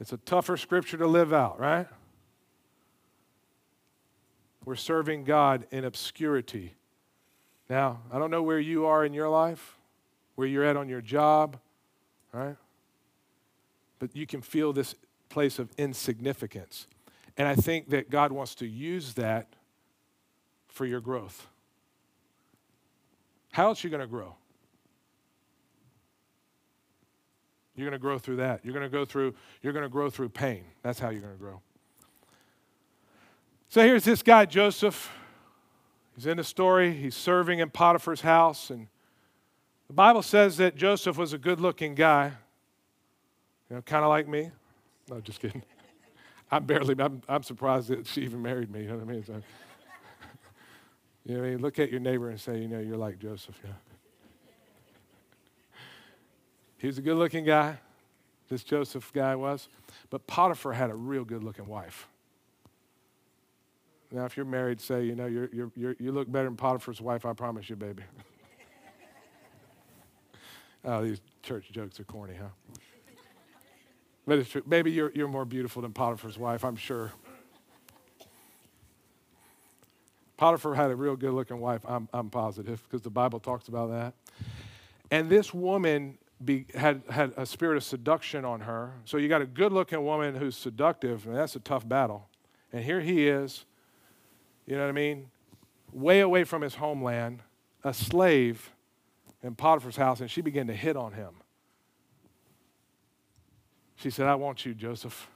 [0.00, 1.88] It's a tougher scripture to live out, right?
[4.64, 6.74] We're serving God in obscurity.
[7.68, 9.78] Now, I don't know where you are in your life,
[10.36, 11.58] where you're at on your job,
[12.32, 12.56] right?
[13.98, 14.94] But you can feel this
[15.28, 16.86] place of insignificance.
[17.36, 19.54] And I think that God wants to use that
[20.68, 21.46] for your growth.
[23.52, 24.34] How else are you going to grow?
[27.76, 28.64] You're going to grow through that.
[28.64, 30.64] You're going to go through you're going to grow through pain.
[30.82, 31.60] That's how you're going to grow.
[33.68, 35.12] So here's this guy Joseph.
[36.14, 36.92] He's in the story.
[36.92, 38.86] He's serving in Potiphar's house and
[39.86, 42.32] the Bible says that Joseph was a good-looking guy.
[43.70, 44.50] You know, kind of like me.
[45.08, 45.62] No, just kidding.
[46.50, 48.82] I'm barely, I'm, I'm surprised that she even married me.
[48.82, 49.24] You know what I mean?
[49.24, 49.32] So,
[51.24, 51.58] you know what I mean?
[51.60, 53.58] Look at your neighbor and say, you know, you're like Joseph.
[53.64, 53.70] Yeah.
[56.76, 57.78] He was a good looking guy.
[58.50, 59.68] This Joseph guy was.
[60.10, 62.08] But Potiphar had a real good looking wife.
[64.14, 67.00] Now, if you're married, say, you know, you're, you're, you're, you look better than Potiphar's
[67.00, 68.02] wife, I promise you, baby.
[70.84, 72.48] oh, these church jokes are corny, huh?
[74.26, 74.62] True.
[74.66, 77.12] Maybe you're, you're more beautiful than Potiphar's wife, I'm sure.
[80.36, 83.90] Potiphar had a real good looking wife, I'm, I'm positive, because the Bible talks about
[83.90, 84.14] that.
[85.10, 88.94] And this woman be, had, had a spirit of seduction on her.
[89.04, 92.28] So you got a good looking woman who's seductive, and that's a tough battle.
[92.72, 93.64] And here he is,
[94.66, 95.30] you know what I mean?
[95.92, 97.40] Way away from his homeland,
[97.84, 98.70] a slave
[99.42, 101.34] in Potiphar's house, and she began to hit on him.
[104.04, 105.30] She said, I want you, Joseph.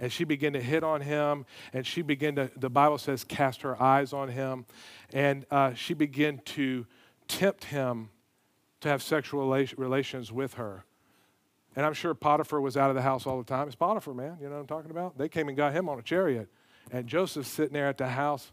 [0.00, 3.62] And she began to hit on him, and she began to, the Bible says, cast
[3.62, 4.66] her eyes on him.
[5.12, 6.84] And uh, she began to
[7.28, 8.08] tempt him
[8.80, 10.84] to have sexual relations with her.
[11.76, 13.68] And I'm sure Potiphar was out of the house all the time.
[13.68, 14.36] It's Potiphar, man.
[14.40, 15.16] You know what I'm talking about?
[15.16, 16.48] They came and got him on a chariot.
[16.90, 18.50] And Joseph's sitting there at the house,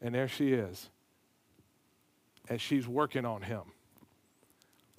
[0.00, 0.88] and there she is.
[2.48, 3.62] And she's working on him.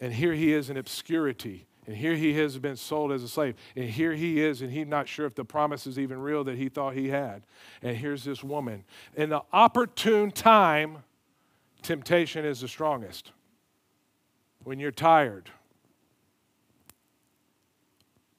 [0.01, 3.55] And here he is in obscurity And here he has been sold as a slave.
[3.75, 6.55] And here he is, and he's not sure if the promise is even real that
[6.55, 7.41] he thought he had.
[7.81, 8.83] And here's this woman.
[9.15, 10.99] In the opportune time,
[11.81, 13.31] temptation is the strongest.
[14.63, 15.49] When you're tired,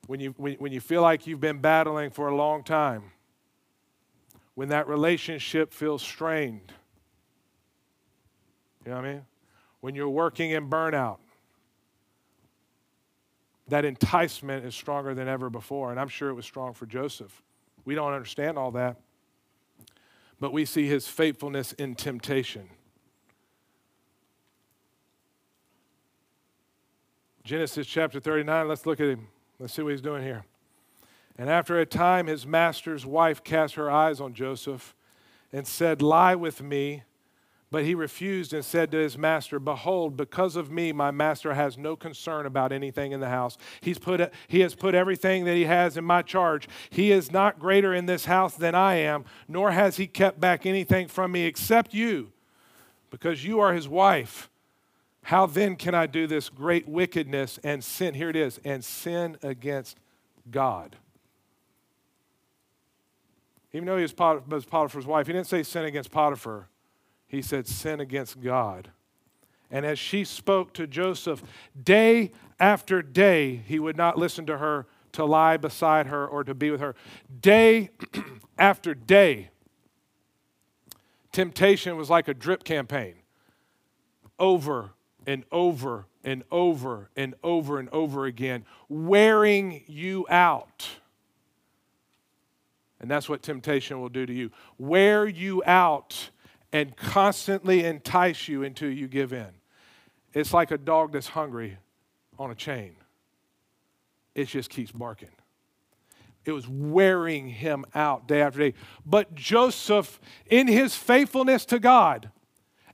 [0.07, 3.03] when you, when, when you feel like you've been battling for a long time,
[4.55, 6.73] when that relationship feels strained.
[8.85, 9.23] You know what I mean?
[9.81, 11.19] When you're working in burnout,
[13.71, 15.91] that enticement is stronger than ever before.
[15.91, 17.43] And I'm sure it was strong for Joseph.
[17.85, 19.01] We don't understand all that,
[20.39, 22.69] but we see his faithfulness in temptation.
[27.43, 29.29] Genesis chapter 39, let's look at him.
[29.59, 30.45] Let's see what he's doing here.
[31.39, 34.95] And after a time, his master's wife cast her eyes on Joseph
[35.53, 37.03] and said, Lie with me.
[37.73, 41.79] But he refused and said to his master, Behold, because of me, my master has
[41.79, 43.57] no concern about anything in the house.
[43.81, 46.69] He's put, he has put everything that he has in my charge.
[46.91, 50.67] He is not greater in this house than I am, nor has he kept back
[50.67, 52.33] anything from me except you,
[53.09, 54.51] because you are his wife.
[55.23, 58.15] How then can I do this great wickedness and sin?
[58.15, 59.97] Here it is, and sin against
[60.51, 60.97] God.
[63.73, 66.67] Even though he was Potiphar's wife, he didn't say sin against Potiphar.
[67.31, 68.90] He said sin against God.
[69.71, 71.45] And as she spoke to Joseph
[71.81, 76.55] day after day, he would not listen to her to lie beside her or to
[76.55, 76.97] be with her.
[77.40, 77.90] Day
[78.59, 79.51] after day,
[81.31, 83.14] temptation was like a drip campaign
[84.40, 84.90] over
[85.25, 90.88] and over and over and over and over again, wearing you out.
[93.01, 96.31] And that's what temptation will do to you wear you out
[96.73, 99.49] and constantly entice you until you give in.
[100.33, 101.79] It's like a dog that's hungry
[102.39, 102.97] on a chain,
[104.35, 105.29] it just keeps barking.
[106.47, 108.75] It was wearing him out day after day.
[109.05, 112.31] But Joseph, in his faithfulness to God,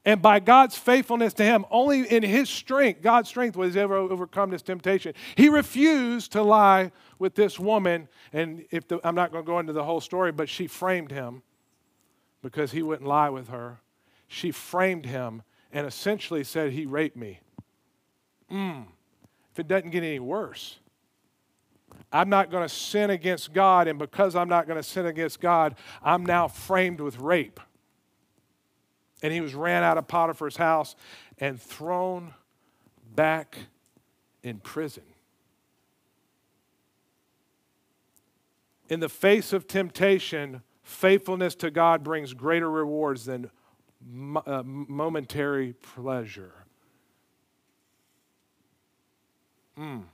[0.04, 4.50] and by God's faithfulness to him, only in his strength, God's strength, was ever overcome
[4.50, 5.14] this temptation.
[5.36, 8.08] He refused to lie with this woman.
[8.32, 11.10] And if the, I'm not going to go into the whole story, but she framed
[11.10, 11.42] him
[12.42, 13.78] because he wouldn't lie with her.
[14.28, 17.40] She framed him and essentially said, He raped me.
[18.50, 18.86] Mm.
[19.52, 20.78] If it doesn't get any worse,
[22.12, 25.40] I'm not going to sin against God, and because I'm not going to sin against
[25.40, 27.60] God, I'm now framed with rape.
[29.22, 30.94] And he was ran out of Potiphar's house
[31.38, 32.34] and thrown
[33.14, 33.58] back
[34.42, 35.02] in prison.
[38.88, 43.50] In the face of temptation, faithfulness to God brings greater rewards than
[44.46, 46.52] uh, momentary pleasure.
[49.76, 50.04] Mm.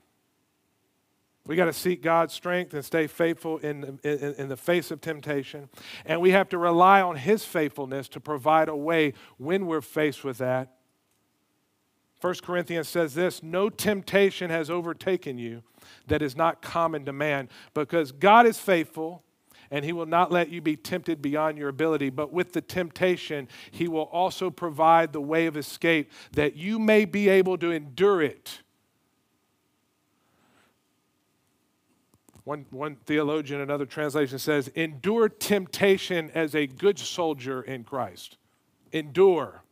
[1.46, 5.02] We got to seek God's strength and stay faithful in, in, in, the face of
[5.02, 5.68] temptation.
[6.06, 10.24] And we have to rely on His faithfulness to provide a way when we're faced
[10.24, 10.76] with that.
[12.22, 15.62] 1 Corinthians says this No temptation has overtaken you
[16.06, 19.22] that is not common to man, because God is faithful
[19.72, 22.10] and he will not let you be tempted beyond your ability.
[22.10, 27.06] But with the temptation, he will also provide the way of escape that you may
[27.06, 28.60] be able to endure it.
[32.44, 38.36] One, one theologian, another translation says, endure temptation as a good soldier in Christ.
[38.92, 39.62] Endure.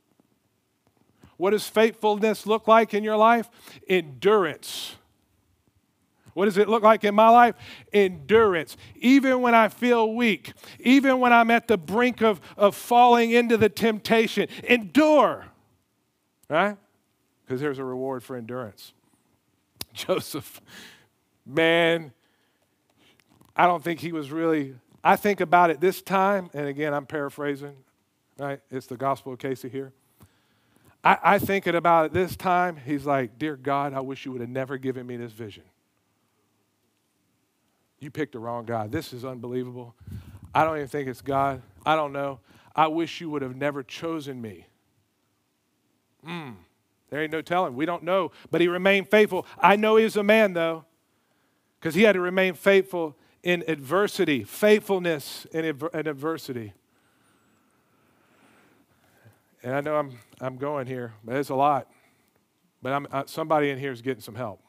[1.36, 3.50] What does faithfulness look like in your life?
[3.86, 4.96] Endurance.
[6.40, 7.54] What does it look like in my life?
[7.92, 8.78] Endurance.
[8.96, 13.58] Even when I feel weak, even when I'm at the brink of, of falling into
[13.58, 15.44] the temptation, endure.
[16.48, 16.78] Right?
[17.44, 18.94] Because there's a reward for endurance.
[19.92, 20.62] Joseph,
[21.44, 22.10] man,
[23.54, 27.04] I don't think he was really, I think about it this time, and again, I'm
[27.04, 27.76] paraphrasing,
[28.38, 28.60] right?
[28.70, 29.92] It's the gospel of Casey here.
[31.04, 34.40] I, I think about it this time, he's like, Dear God, I wish you would
[34.40, 35.64] have never given me this vision.
[38.00, 38.86] You picked the wrong guy.
[38.86, 39.94] This is unbelievable.
[40.54, 41.62] I don't even think it's God.
[41.84, 42.40] I don't know.
[42.74, 44.66] I wish you would have never chosen me.
[46.24, 46.50] Hmm.
[47.10, 47.74] There ain't no telling.
[47.74, 48.32] We don't know.
[48.50, 49.46] But he remained faithful.
[49.58, 50.84] I know he was a man, though,
[51.78, 56.72] because he had to remain faithful in adversity, faithfulness in, in adversity.
[59.62, 61.88] And I know I'm, I'm going here, but it's a lot.
[62.82, 64.62] But I'm, uh, somebody in here is getting some help.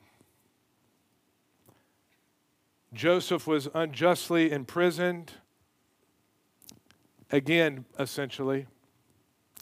[2.93, 5.33] Joseph was unjustly imprisoned.
[7.31, 8.67] Again, essentially,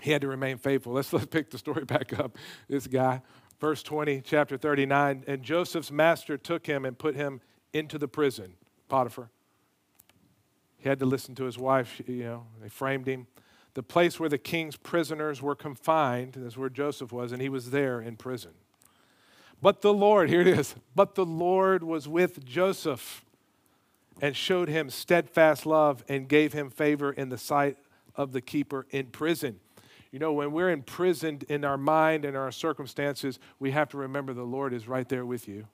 [0.01, 0.93] he had to remain faithful.
[0.93, 2.38] Let's, let's pick the story back up.
[2.67, 3.21] This guy,
[3.59, 5.23] Verse 20, chapter 39.
[5.27, 7.41] And Joseph's master took him and put him
[7.73, 8.53] into the prison,
[8.88, 9.30] Potiphar.
[10.77, 13.27] He had to listen to his wife, you know, they framed him.
[13.73, 17.71] The place where the king's prisoners were confined, that's where Joseph was, and he was
[17.71, 18.51] there in prison.
[19.62, 23.26] But the Lord, here it is, but the Lord was with Joseph
[24.22, 27.78] and showed him steadfast love and gave him favor in the sight
[28.16, 29.60] of the keeper in prison.
[30.12, 34.34] You know, when we're imprisoned in our mind and our circumstances, we have to remember
[34.34, 35.68] the Lord is right there with you.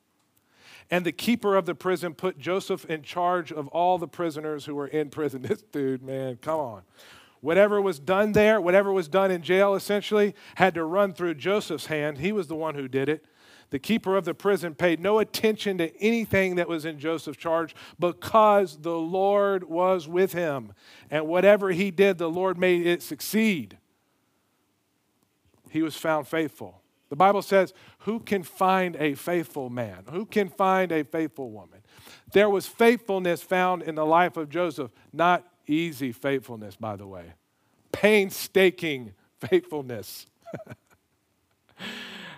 [0.92, 4.76] And the keeper of the prison put Joseph in charge of all the prisoners who
[4.76, 5.42] were in prison.
[5.48, 6.82] This dude, man, come on.
[7.42, 11.86] Whatever was done there, whatever was done in jail, essentially, had to run through Joseph's
[11.86, 12.18] hand.
[12.18, 13.26] He was the one who did it.
[13.72, 17.76] The keeper of the prison paid no attention to anything that was in Joseph's charge
[18.00, 20.74] because the Lord was with him.
[21.10, 23.78] And whatever he did, the Lord made it succeed.
[25.70, 26.82] He was found faithful.
[27.10, 30.06] The Bible says, Who can find a faithful man?
[30.12, 31.80] Who can find a faithful woman?
[32.32, 37.34] There was faithfulness found in the life of Joseph, not easy faithfulness, by the way,
[37.92, 40.28] painstaking faithfulness.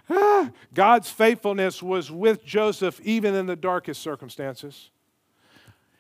[0.74, 4.90] God's faithfulness was with Joseph even in the darkest circumstances.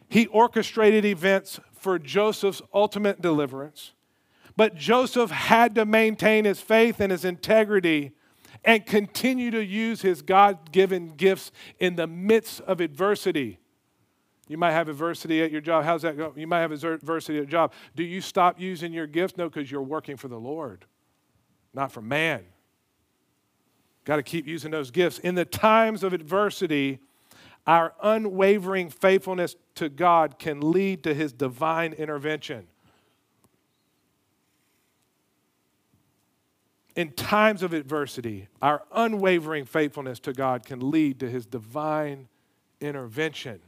[0.10, 3.94] He orchestrated events for Joseph's ultimate deliverance.
[4.56, 8.14] But Joseph had to maintain his faith and his integrity
[8.64, 13.60] and continue to use his God given gifts in the midst of adversity.
[14.48, 15.84] You might have adversity at your job.
[15.84, 16.34] How's that go?
[16.36, 17.74] You might have adversity at your job.
[17.96, 19.38] Do you stop using your gifts?
[19.38, 20.86] No, because you're working for the Lord,
[21.74, 22.46] not for man.
[24.08, 25.20] Got to keep using those gifts.
[25.20, 27.00] In the times of adversity,
[27.68, 32.68] our unwavering faithfulness to God can lead to his divine intervention.
[36.96, 42.30] In times of adversity, our unwavering faithfulness to God can lead to his divine
[42.80, 43.60] intervention.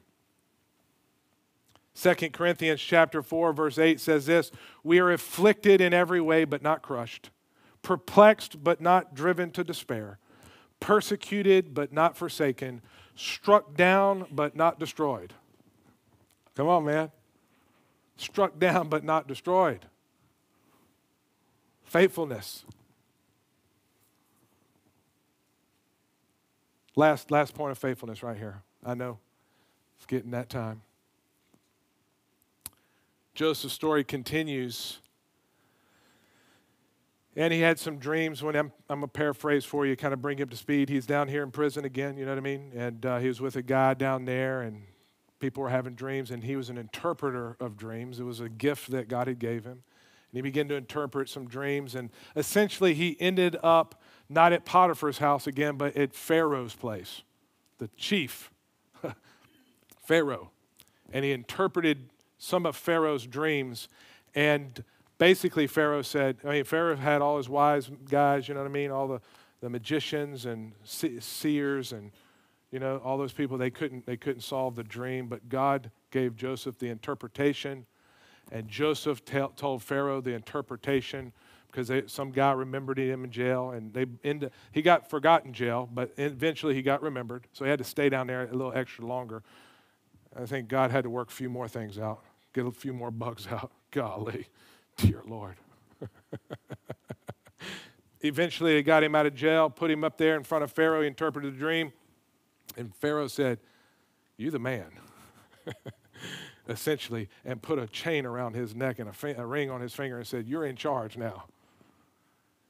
[2.02, 4.52] 2 Corinthians chapter 4 verse 8 says this,
[4.86, 7.30] we are afflicted in every way but not crushed,
[7.82, 10.18] perplexed but not driven to despair
[10.80, 12.82] persecuted but not forsaken,
[13.16, 15.34] struck down but not destroyed.
[16.56, 17.12] Come on, man.
[18.18, 19.86] Struck down but not destroyed.
[21.84, 22.66] Faithfulness.
[26.96, 28.62] Last, last point of faithfulness right here.
[28.86, 29.20] I know
[29.98, 30.82] it's getting that time.
[33.34, 35.00] Joseph's story continues
[37.36, 40.38] and he had some dreams when I'm, I'm a paraphrase for you, kind of bring
[40.38, 40.90] him to speed.
[40.90, 42.72] He's down here in prison again, you know what I mean?
[42.76, 44.84] And uh, he was with a guy down there, and
[45.40, 48.20] people were having dreams, and he was an interpreter of dreams.
[48.20, 49.84] It was a gift that God had gave him.
[50.32, 55.18] And he began to interpret some dreams, and essentially he ended up not at Potiphar's
[55.18, 57.24] house again, but at Pharaoh's place,
[57.80, 58.52] the chief,
[60.04, 60.52] Pharaoh.
[61.12, 63.88] And he interpreted some of Pharaoh's dreams,
[64.36, 64.84] and
[65.20, 68.72] basically Pharaoh said, I mean, Pharaoh had all his wise guys, you know what I
[68.72, 68.90] mean?
[68.90, 69.22] All the,
[69.62, 72.12] the magicians and seers and,
[72.72, 76.36] you know, all those people, they couldn't, they couldn't solve the dream, but God gave
[76.36, 77.86] Joseph the interpretation.
[78.52, 81.34] And Joseph t- told Pharaoh the interpretation
[81.68, 85.88] because they, some guy remembered him in jail, and they into, he got forgotten jail,
[85.94, 89.06] but eventually he got remembered, so he had to stay down there a little extra
[89.06, 89.44] longer.
[90.36, 93.12] I think God had to work a few more things out, get a few more
[93.12, 93.72] bugs out.
[93.92, 94.48] Golly.
[95.02, 95.56] Dear Lord.
[98.22, 101.02] Eventually, they got him out of jail, put him up there in front of Pharaoh.
[101.02, 101.94] He interpreted the dream.
[102.78, 103.60] And Pharaoh said,
[104.38, 104.92] "You're the man.
[106.70, 110.18] Essentially, and put a chain around his neck and a, a ring on his finger
[110.18, 111.46] and said, You're in charge now.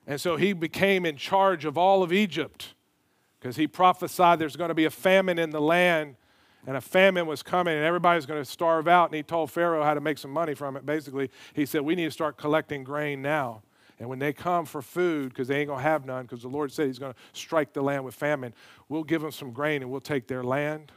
[0.07, 2.73] And so he became in charge of all of Egypt
[3.39, 6.15] because he prophesied there's going to be a famine in the land
[6.68, 9.10] and a famine was coming and everybody's going to starve out.
[9.10, 10.86] And he told Pharaoh how to make some money from it.
[10.86, 13.62] Basically, he said, We need to start collecting grain now.
[13.99, 16.47] And when they come for food, because they ain't going to have none, because the
[16.47, 18.53] Lord said He's going to strike the land with famine,
[18.88, 20.91] we'll give them some grain and we'll take their land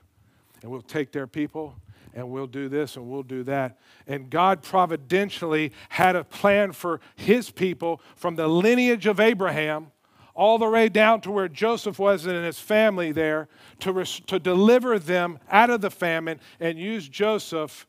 [0.62, 1.76] and we'll take their people
[2.14, 3.78] and we'll do this and we'll do that.
[4.06, 9.91] And God providentially had a plan for His people from the lineage of Abraham
[10.34, 13.48] all the way down to where Joseph was and his family there
[13.80, 17.86] to, res- to deliver them out of the famine and use Joseph.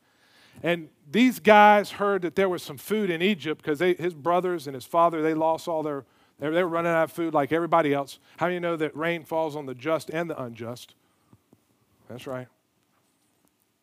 [0.62, 4.74] And these guys heard that there was some food in Egypt because his brothers and
[4.74, 6.04] his father, they lost all their,
[6.38, 8.18] they were running out of food like everybody else.
[8.36, 10.94] How do you know that rain falls on the just and the unjust?
[12.08, 12.48] That's right.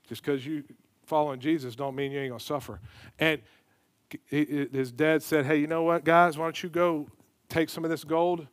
[0.07, 0.63] Just because you
[1.05, 2.79] following Jesus don't mean you ain't going to suffer.
[3.19, 3.41] And
[4.29, 7.07] his dad said, hey, you know what, guys, why don't you go
[7.51, 8.47] take some of this gold,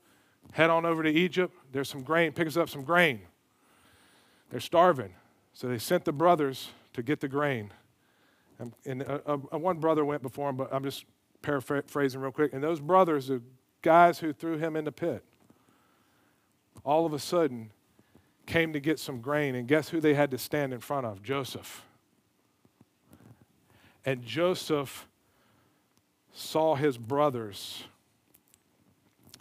[0.52, 1.54] head on over to Egypt.
[1.72, 3.20] There's some grain, pick us up some grain.
[4.50, 5.14] They're starving.
[5.52, 7.72] So they sent the brothers to get the grain.
[8.58, 11.04] And, and uh, uh, one brother went before him, but I'm just
[11.42, 12.52] paraphrasing real quick.
[12.52, 13.42] And those brothers, the
[13.82, 15.22] guys who threw him in the pit,
[16.84, 17.70] all of a sudden
[18.46, 19.54] came to get some grain.
[19.54, 21.22] And guess who they had to stand in front of?
[21.22, 21.84] Joseph.
[24.04, 25.06] And Joseph
[26.32, 27.84] saw his brothers.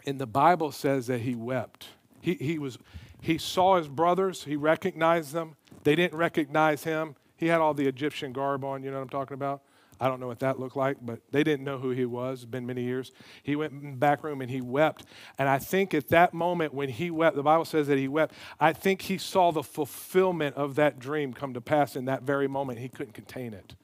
[0.08, 1.88] And the Bible says that he wept.
[2.22, 2.78] He, he, was,
[3.20, 5.56] he saw his brothers, he recognized them.
[5.84, 7.14] They didn't recognize him.
[7.36, 9.60] He had all the Egyptian garb on, you know what I'm talking about?
[10.00, 12.38] I don't know what that looked like, but they didn't know who he was.
[12.38, 13.12] It's been many years.
[13.42, 15.04] He went in the back room and he wept.
[15.38, 18.32] And I think at that moment when he wept, the Bible says that he wept,
[18.58, 22.48] I think he saw the fulfillment of that dream come to pass in that very
[22.48, 22.78] moment.
[22.78, 23.74] He couldn't contain it.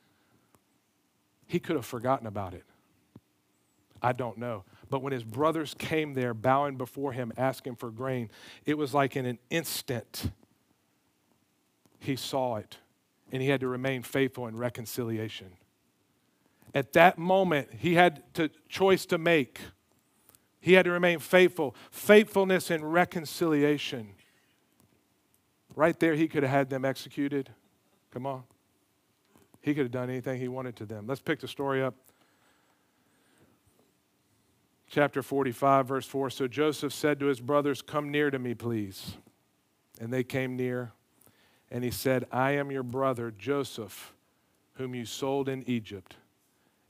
[1.47, 2.65] He could have forgotten about it.
[4.01, 4.65] I don't know.
[4.95, 8.31] But when his brothers came there bowing before him, asking for grain,
[8.65, 10.31] it was like in an instant
[11.99, 12.79] he saw it
[13.33, 15.49] and he had to remain faithful in reconciliation.
[16.77, 19.59] At that moment, he had a choice to make.
[20.61, 21.75] He had to remain faithful.
[21.91, 24.11] Faithfulness and reconciliation.
[25.75, 27.51] Right there, he could have had them executed.
[28.13, 28.45] Come on.
[29.61, 31.09] He could have done anything he wanted to them.
[31.09, 31.97] Let's pick the story up.
[34.89, 36.31] Chapter 45, verse 4.
[36.31, 39.17] So Joseph said to his brothers, Come near to me, please.
[40.01, 40.93] And they came near.
[41.71, 44.15] And he said, I am your brother, Joseph,
[44.75, 46.17] whom you sold in Egypt.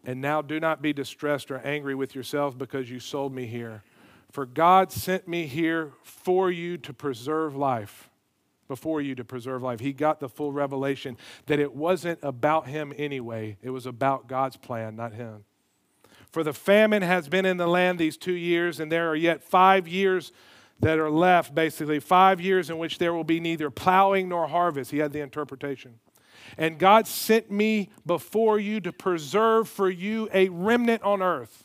[0.04, 3.82] And now do not be distressed or angry with yourselves because you sold me here.
[4.30, 8.10] For God sent me here for you to preserve life,
[8.68, 9.80] before you to preserve life.
[9.80, 11.16] He got the full revelation
[11.46, 15.44] that it wasn't about him anyway, it was about God's plan, not him.
[16.34, 19.44] For the famine has been in the land these two years, and there are yet
[19.44, 20.32] five years
[20.80, 24.90] that are left, basically, five years in which there will be neither plowing nor harvest.
[24.90, 26.00] He had the interpretation.
[26.58, 31.62] And God sent me before you to preserve for you a remnant on earth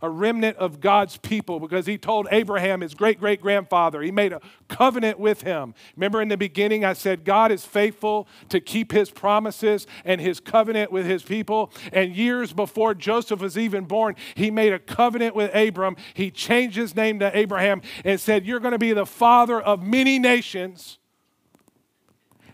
[0.00, 4.32] a remnant of God's people because he told Abraham, his great great grandfather, he made
[4.32, 5.74] a covenant with him.
[5.96, 10.40] Remember in the beginning, I said, God is faithful to keep his promises and his
[10.40, 11.72] covenant with his people.
[11.92, 15.96] And years before Joseph was even born, he made a covenant with Abram.
[16.14, 19.82] He changed his name to Abraham and said, You're going to be the father of
[19.82, 20.98] many nations.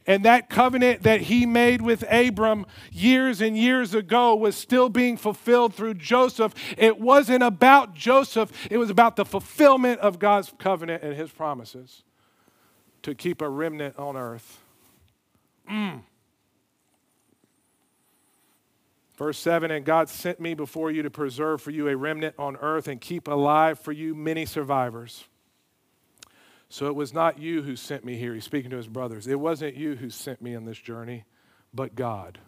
[0.07, 5.17] And that covenant that he made with Abram years and years ago was still being
[5.17, 6.55] fulfilled through Joseph.
[6.77, 12.03] It wasn't about Joseph, it was about the fulfillment of God's covenant and his promises
[13.03, 14.61] to keep a remnant on earth.
[15.71, 16.03] Mm.
[19.17, 22.57] Verse 7 And God sent me before you to preserve for you a remnant on
[22.57, 25.25] earth and keep alive for you many survivors.
[26.69, 28.35] So it was not you who sent me here.
[28.35, 29.27] He's speaking to his brothers.
[29.27, 31.25] It wasn't you who sent me on this journey,
[31.73, 32.39] but God.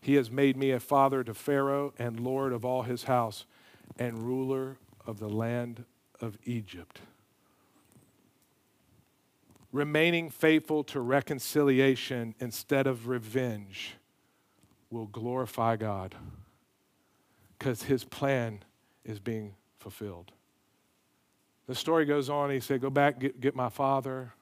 [0.00, 3.44] He has made me a father to Pharaoh and Lord of all his house
[3.98, 5.84] and ruler of the land
[6.20, 7.00] of Egypt.
[9.72, 13.94] Remaining faithful to reconciliation instead of revenge
[14.90, 16.16] will glorify God
[17.58, 18.64] because his plan
[19.04, 20.32] is being fulfilled.
[21.66, 22.50] The story goes on.
[22.50, 24.32] He said, Go back, get, get my father,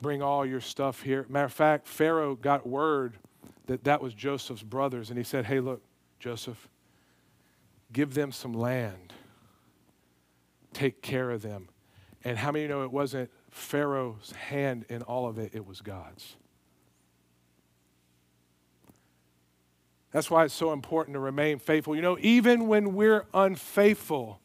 [0.00, 1.26] bring all your stuff here.
[1.28, 3.18] Matter of fact, Pharaoh got word
[3.66, 5.82] that that was Joseph's brothers, and he said, Hey, look,
[6.18, 6.68] Joseph,
[7.92, 9.12] give them some land,
[10.72, 11.68] take care of them.
[12.24, 16.36] And how many know it wasn't Pharaoh's hand in all of it, it was God's?
[20.12, 21.96] That's why it's so important to remain faithful.
[21.96, 24.40] You know, even when we're unfaithful,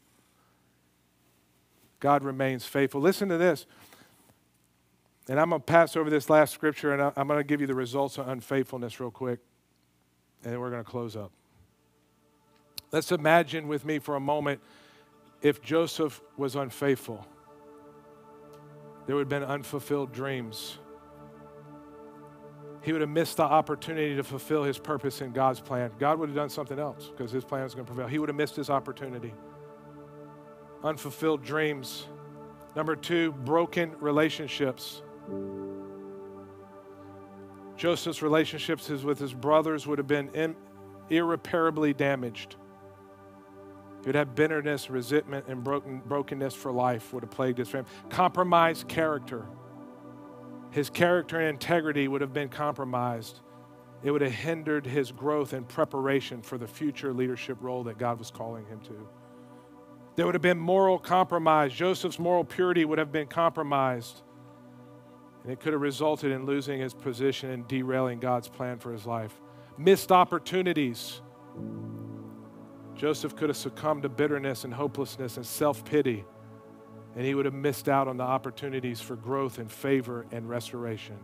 [2.00, 3.02] God remains faithful.
[3.02, 3.66] Listen to this.
[5.28, 7.68] And I'm going to pass over this last scripture and I'm going to give you
[7.68, 9.40] the results of unfaithfulness real quick.
[10.44, 11.32] And then we're going to close up.
[12.94, 14.62] Let's imagine with me for a moment
[15.42, 17.28] if Joseph was unfaithful,
[19.06, 20.78] there would have been unfulfilled dreams
[22.88, 25.92] he would have missed the opportunity to fulfill his purpose in God's plan.
[26.00, 28.08] God would have done something else because his plan was going to prevail.
[28.08, 29.34] He would have missed his opportunity.
[30.86, 32.08] Unfulfilled dreams.
[32.78, 35.02] Number two, broken relationships.
[37.76, 40.56] Joseph's relationships with his brothers would have been
[41.10, 42.56] irreparably damaged.
[44.00, 47.90] He would have bitterness, resentment, and broken, brokenness for life would have plagued his family.
[48.10, 49.46] Compromised character
[50.72, 53.42] his character and integrity would have been compromised.
[54.04, 58.20] it would have hindered his growth and preparation for the future leadership role that God
[58.20, 59.08] was calling him to.
[60.16, 61.74] There would have been moral compromise.
[61.74, 64.22] Joseph's moral purity would have been compromised.
[65.44, 69.06] And it could have resulted in losing his position and derailing God's plan for his
[69.06, 69.40] life.
[69.78, 71.22] Missed opportunities.
[72.96, 76.26] Joseph could have succumbed to bitterness and hopelessness and self pity,
[77.18, 81.18] and he would have missed out on the opportunities for growth and favor and restoration.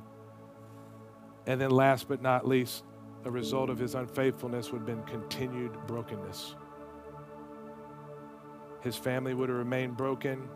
[1.46, 2.84] And then, last but not least,
[3.26, 6.56] a result of his unfaithfulness would have been continued brokenness.
[8.82, 10.50] His family would have remained broken.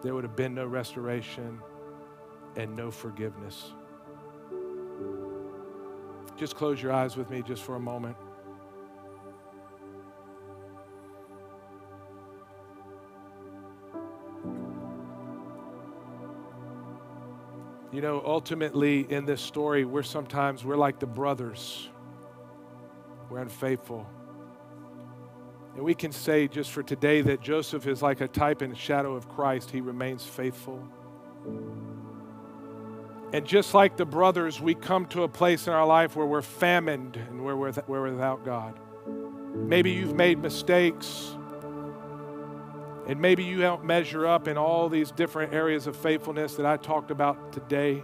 [0.00, 1.60] There would have been no restoration
[2.54, 3.72] and no forgiveness.
[6.36, 8.16] Just close your eyes with me just for a moment.
[17.92, 21.90] You know, ultimately in this story, we're sometimes, we're like the brothers.
[23.28, 24.06] We're unfaithful.
[25.74, 29.14] And we can say just for today that Joseph is like a type and shadow
[29.14, 29.70] of Christ.
[29.70, 30.82] He remains faithful.
[33.34, 36.40] And just like the brothers, we come to a place in our life where we're
[36.40, 38.78] famined and where we're, we're without God.
[39.54, 41.36] Maybe you've made mistakes.
[43.06, 46.76] And maybe you don't measure up in all these different areas of faithfulness that I
[46.76, 48.02] talked about today.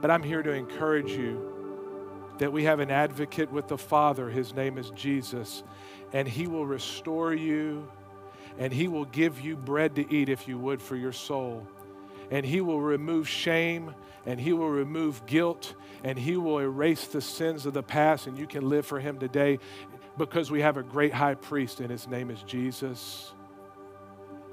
[0.00, 1.50] But I'm here to encourage you
[2.38, 4.28] that we have an advocate with the Father.
[4.28, 5.62] His name is Jesus.
[6.12, 7.88] And he will restore you
[8.58, 11.66] and he will give you bread to eat if you would for your soul.
[12.30, 13.94] And he will remove shame
[14.26, 15.74] and he will remove guilt
[16.04, 19.18] and he will erase the sins of the past and you can live for him
[19.18, 19.58] today
[20.18, 23.32] because we have a great high priest and his name is Jesus.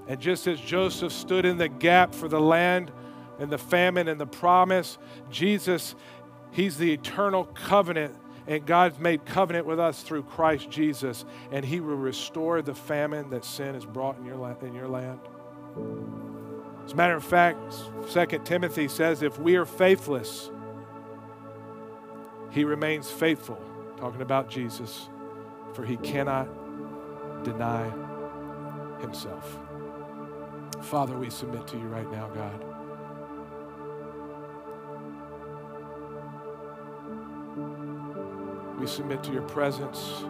[0.08, 2.92] And just as Joseph stood in the gap for the land
[3.40, 4.98] and the famine and the promise,
[5.30, 5.96] Jesus,
[6.52, 8.16] He's the eternal covenant.
[8.48, 11.26] And God's made covenant with us through Christ Jesus.
[11.52, 14.88] And He will restore the famine that sin has brought in your, la- in your
[14.88, 15.20] land.
[16.86, 17.60] As a matter of fact,
[18.12, 20.50] 2 Timothy says, if we are faithless,
[22.52, 23.62] He remains faithful.
[23.98, 25.10] Talking about Jesus,
[25.74, 26.48] for He cannot
[27.44, 27.92] deny
[29.02, 29.67] Himself.
[30.82, 32.64] Father, we submit to you right now, God.
[38.80, 40.24] We submit to your presence.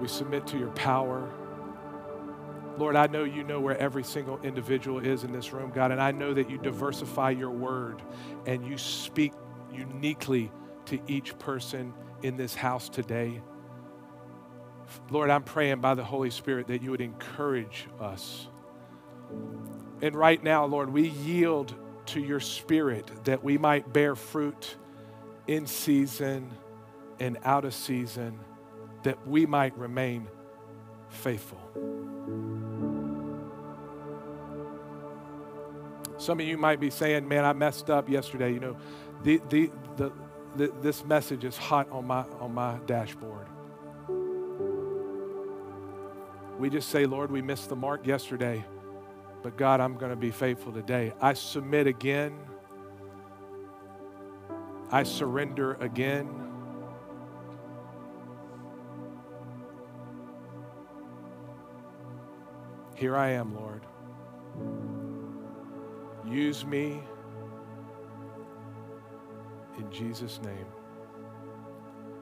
[0.00, 1.28] We submit to your power.
[2.78, 6.00] Lord, I know you know where every single individual is in this room, God, and
[6.00, 8.00] I know that you diversify your word
[8.46, 9.32] and you speak
[9.72, 10.52] uniquely
[10.86, 11.92] to each person
[12.22, 13.42] in this house today.
[15.10, 18.46] Lord, I'm praying by the Holy Spirit that you would encourage us.
[20.00, 21.74] And right now, Lord, we yield
[22.06, 24.76] to your Spirit that we might bear fruit
[25.46, 26.50] in season
[27.20, 28.38] and out of season,
[29.02, 30.28] that we might remain
[31.08, 31.60] faithful.
[36.18, 38.52] Some of you might be saying, Man, I messed up yesterday.
[38.52, 38.76] You know,
[39.22, 40.12] the, the, the,
[40.56, 43.46] the this message is hot on my, on my dashboard.
[46.58, 48.64] We just say, Lord, we missed the mark yesterday,
[49.42, 51.12] but God, I'm going to be faithful today.
[51.20, 52.36] I submit again.
[54.90, 56.28] I surrender again.
[62.96, 63.86] Here I am, Lord.
[66.26, 67.00] Use me
[69.78, 70.66] in Jesus' name.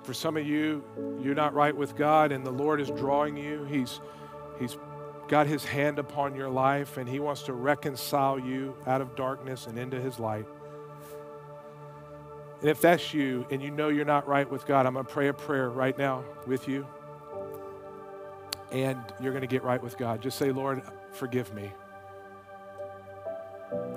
[0.03, 0.85] For some of you,
[1.23, 3.65] you're not right with God, and the Lord is drawing you.
[3.65, 4.01] He's
[4.59, 4.77] He's
[5.29, 9.67] got his hand upon your life and he wants to reconcile you out of darkness
[9.67, 10.47] and into his light.
[12.61, 15.13] And if that's you and you know you're not right with God, I'm going to
[15.13, 16.87] pray a prayer right now with you.
[18.73, 20.23] And you're going to get right with God.
[20.23, 20.83] Just say, Lord,
[21.13, 21.71] forgive me.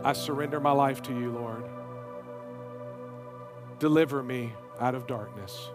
[0.03, 1.63] I surrender my life to you, Lord.
[3.79, 5.69] Deliver me out of darkness.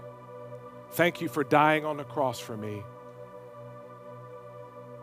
[0.92, 2.82] Thank you for dying on the cross for me.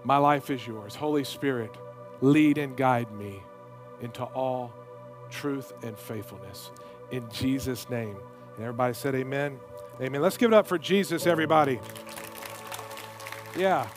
[0.04, 0.96] My life is yours.
[0.96, 1.72] Holy Spirit,
[2.22, 3.42] lead and guide me
[4.02, 4.74] into all
[5.30, 6.72] truth and faithfulness.
[7.12, 8.16] In Jesus' name.
[8.56, 9.60] And everybody said, Amen.
[10.02, 10.22] Amen.
[10.22, 11.80] Let's give it up for Jesus, everybody.
[13.58, 13.88] Yeah.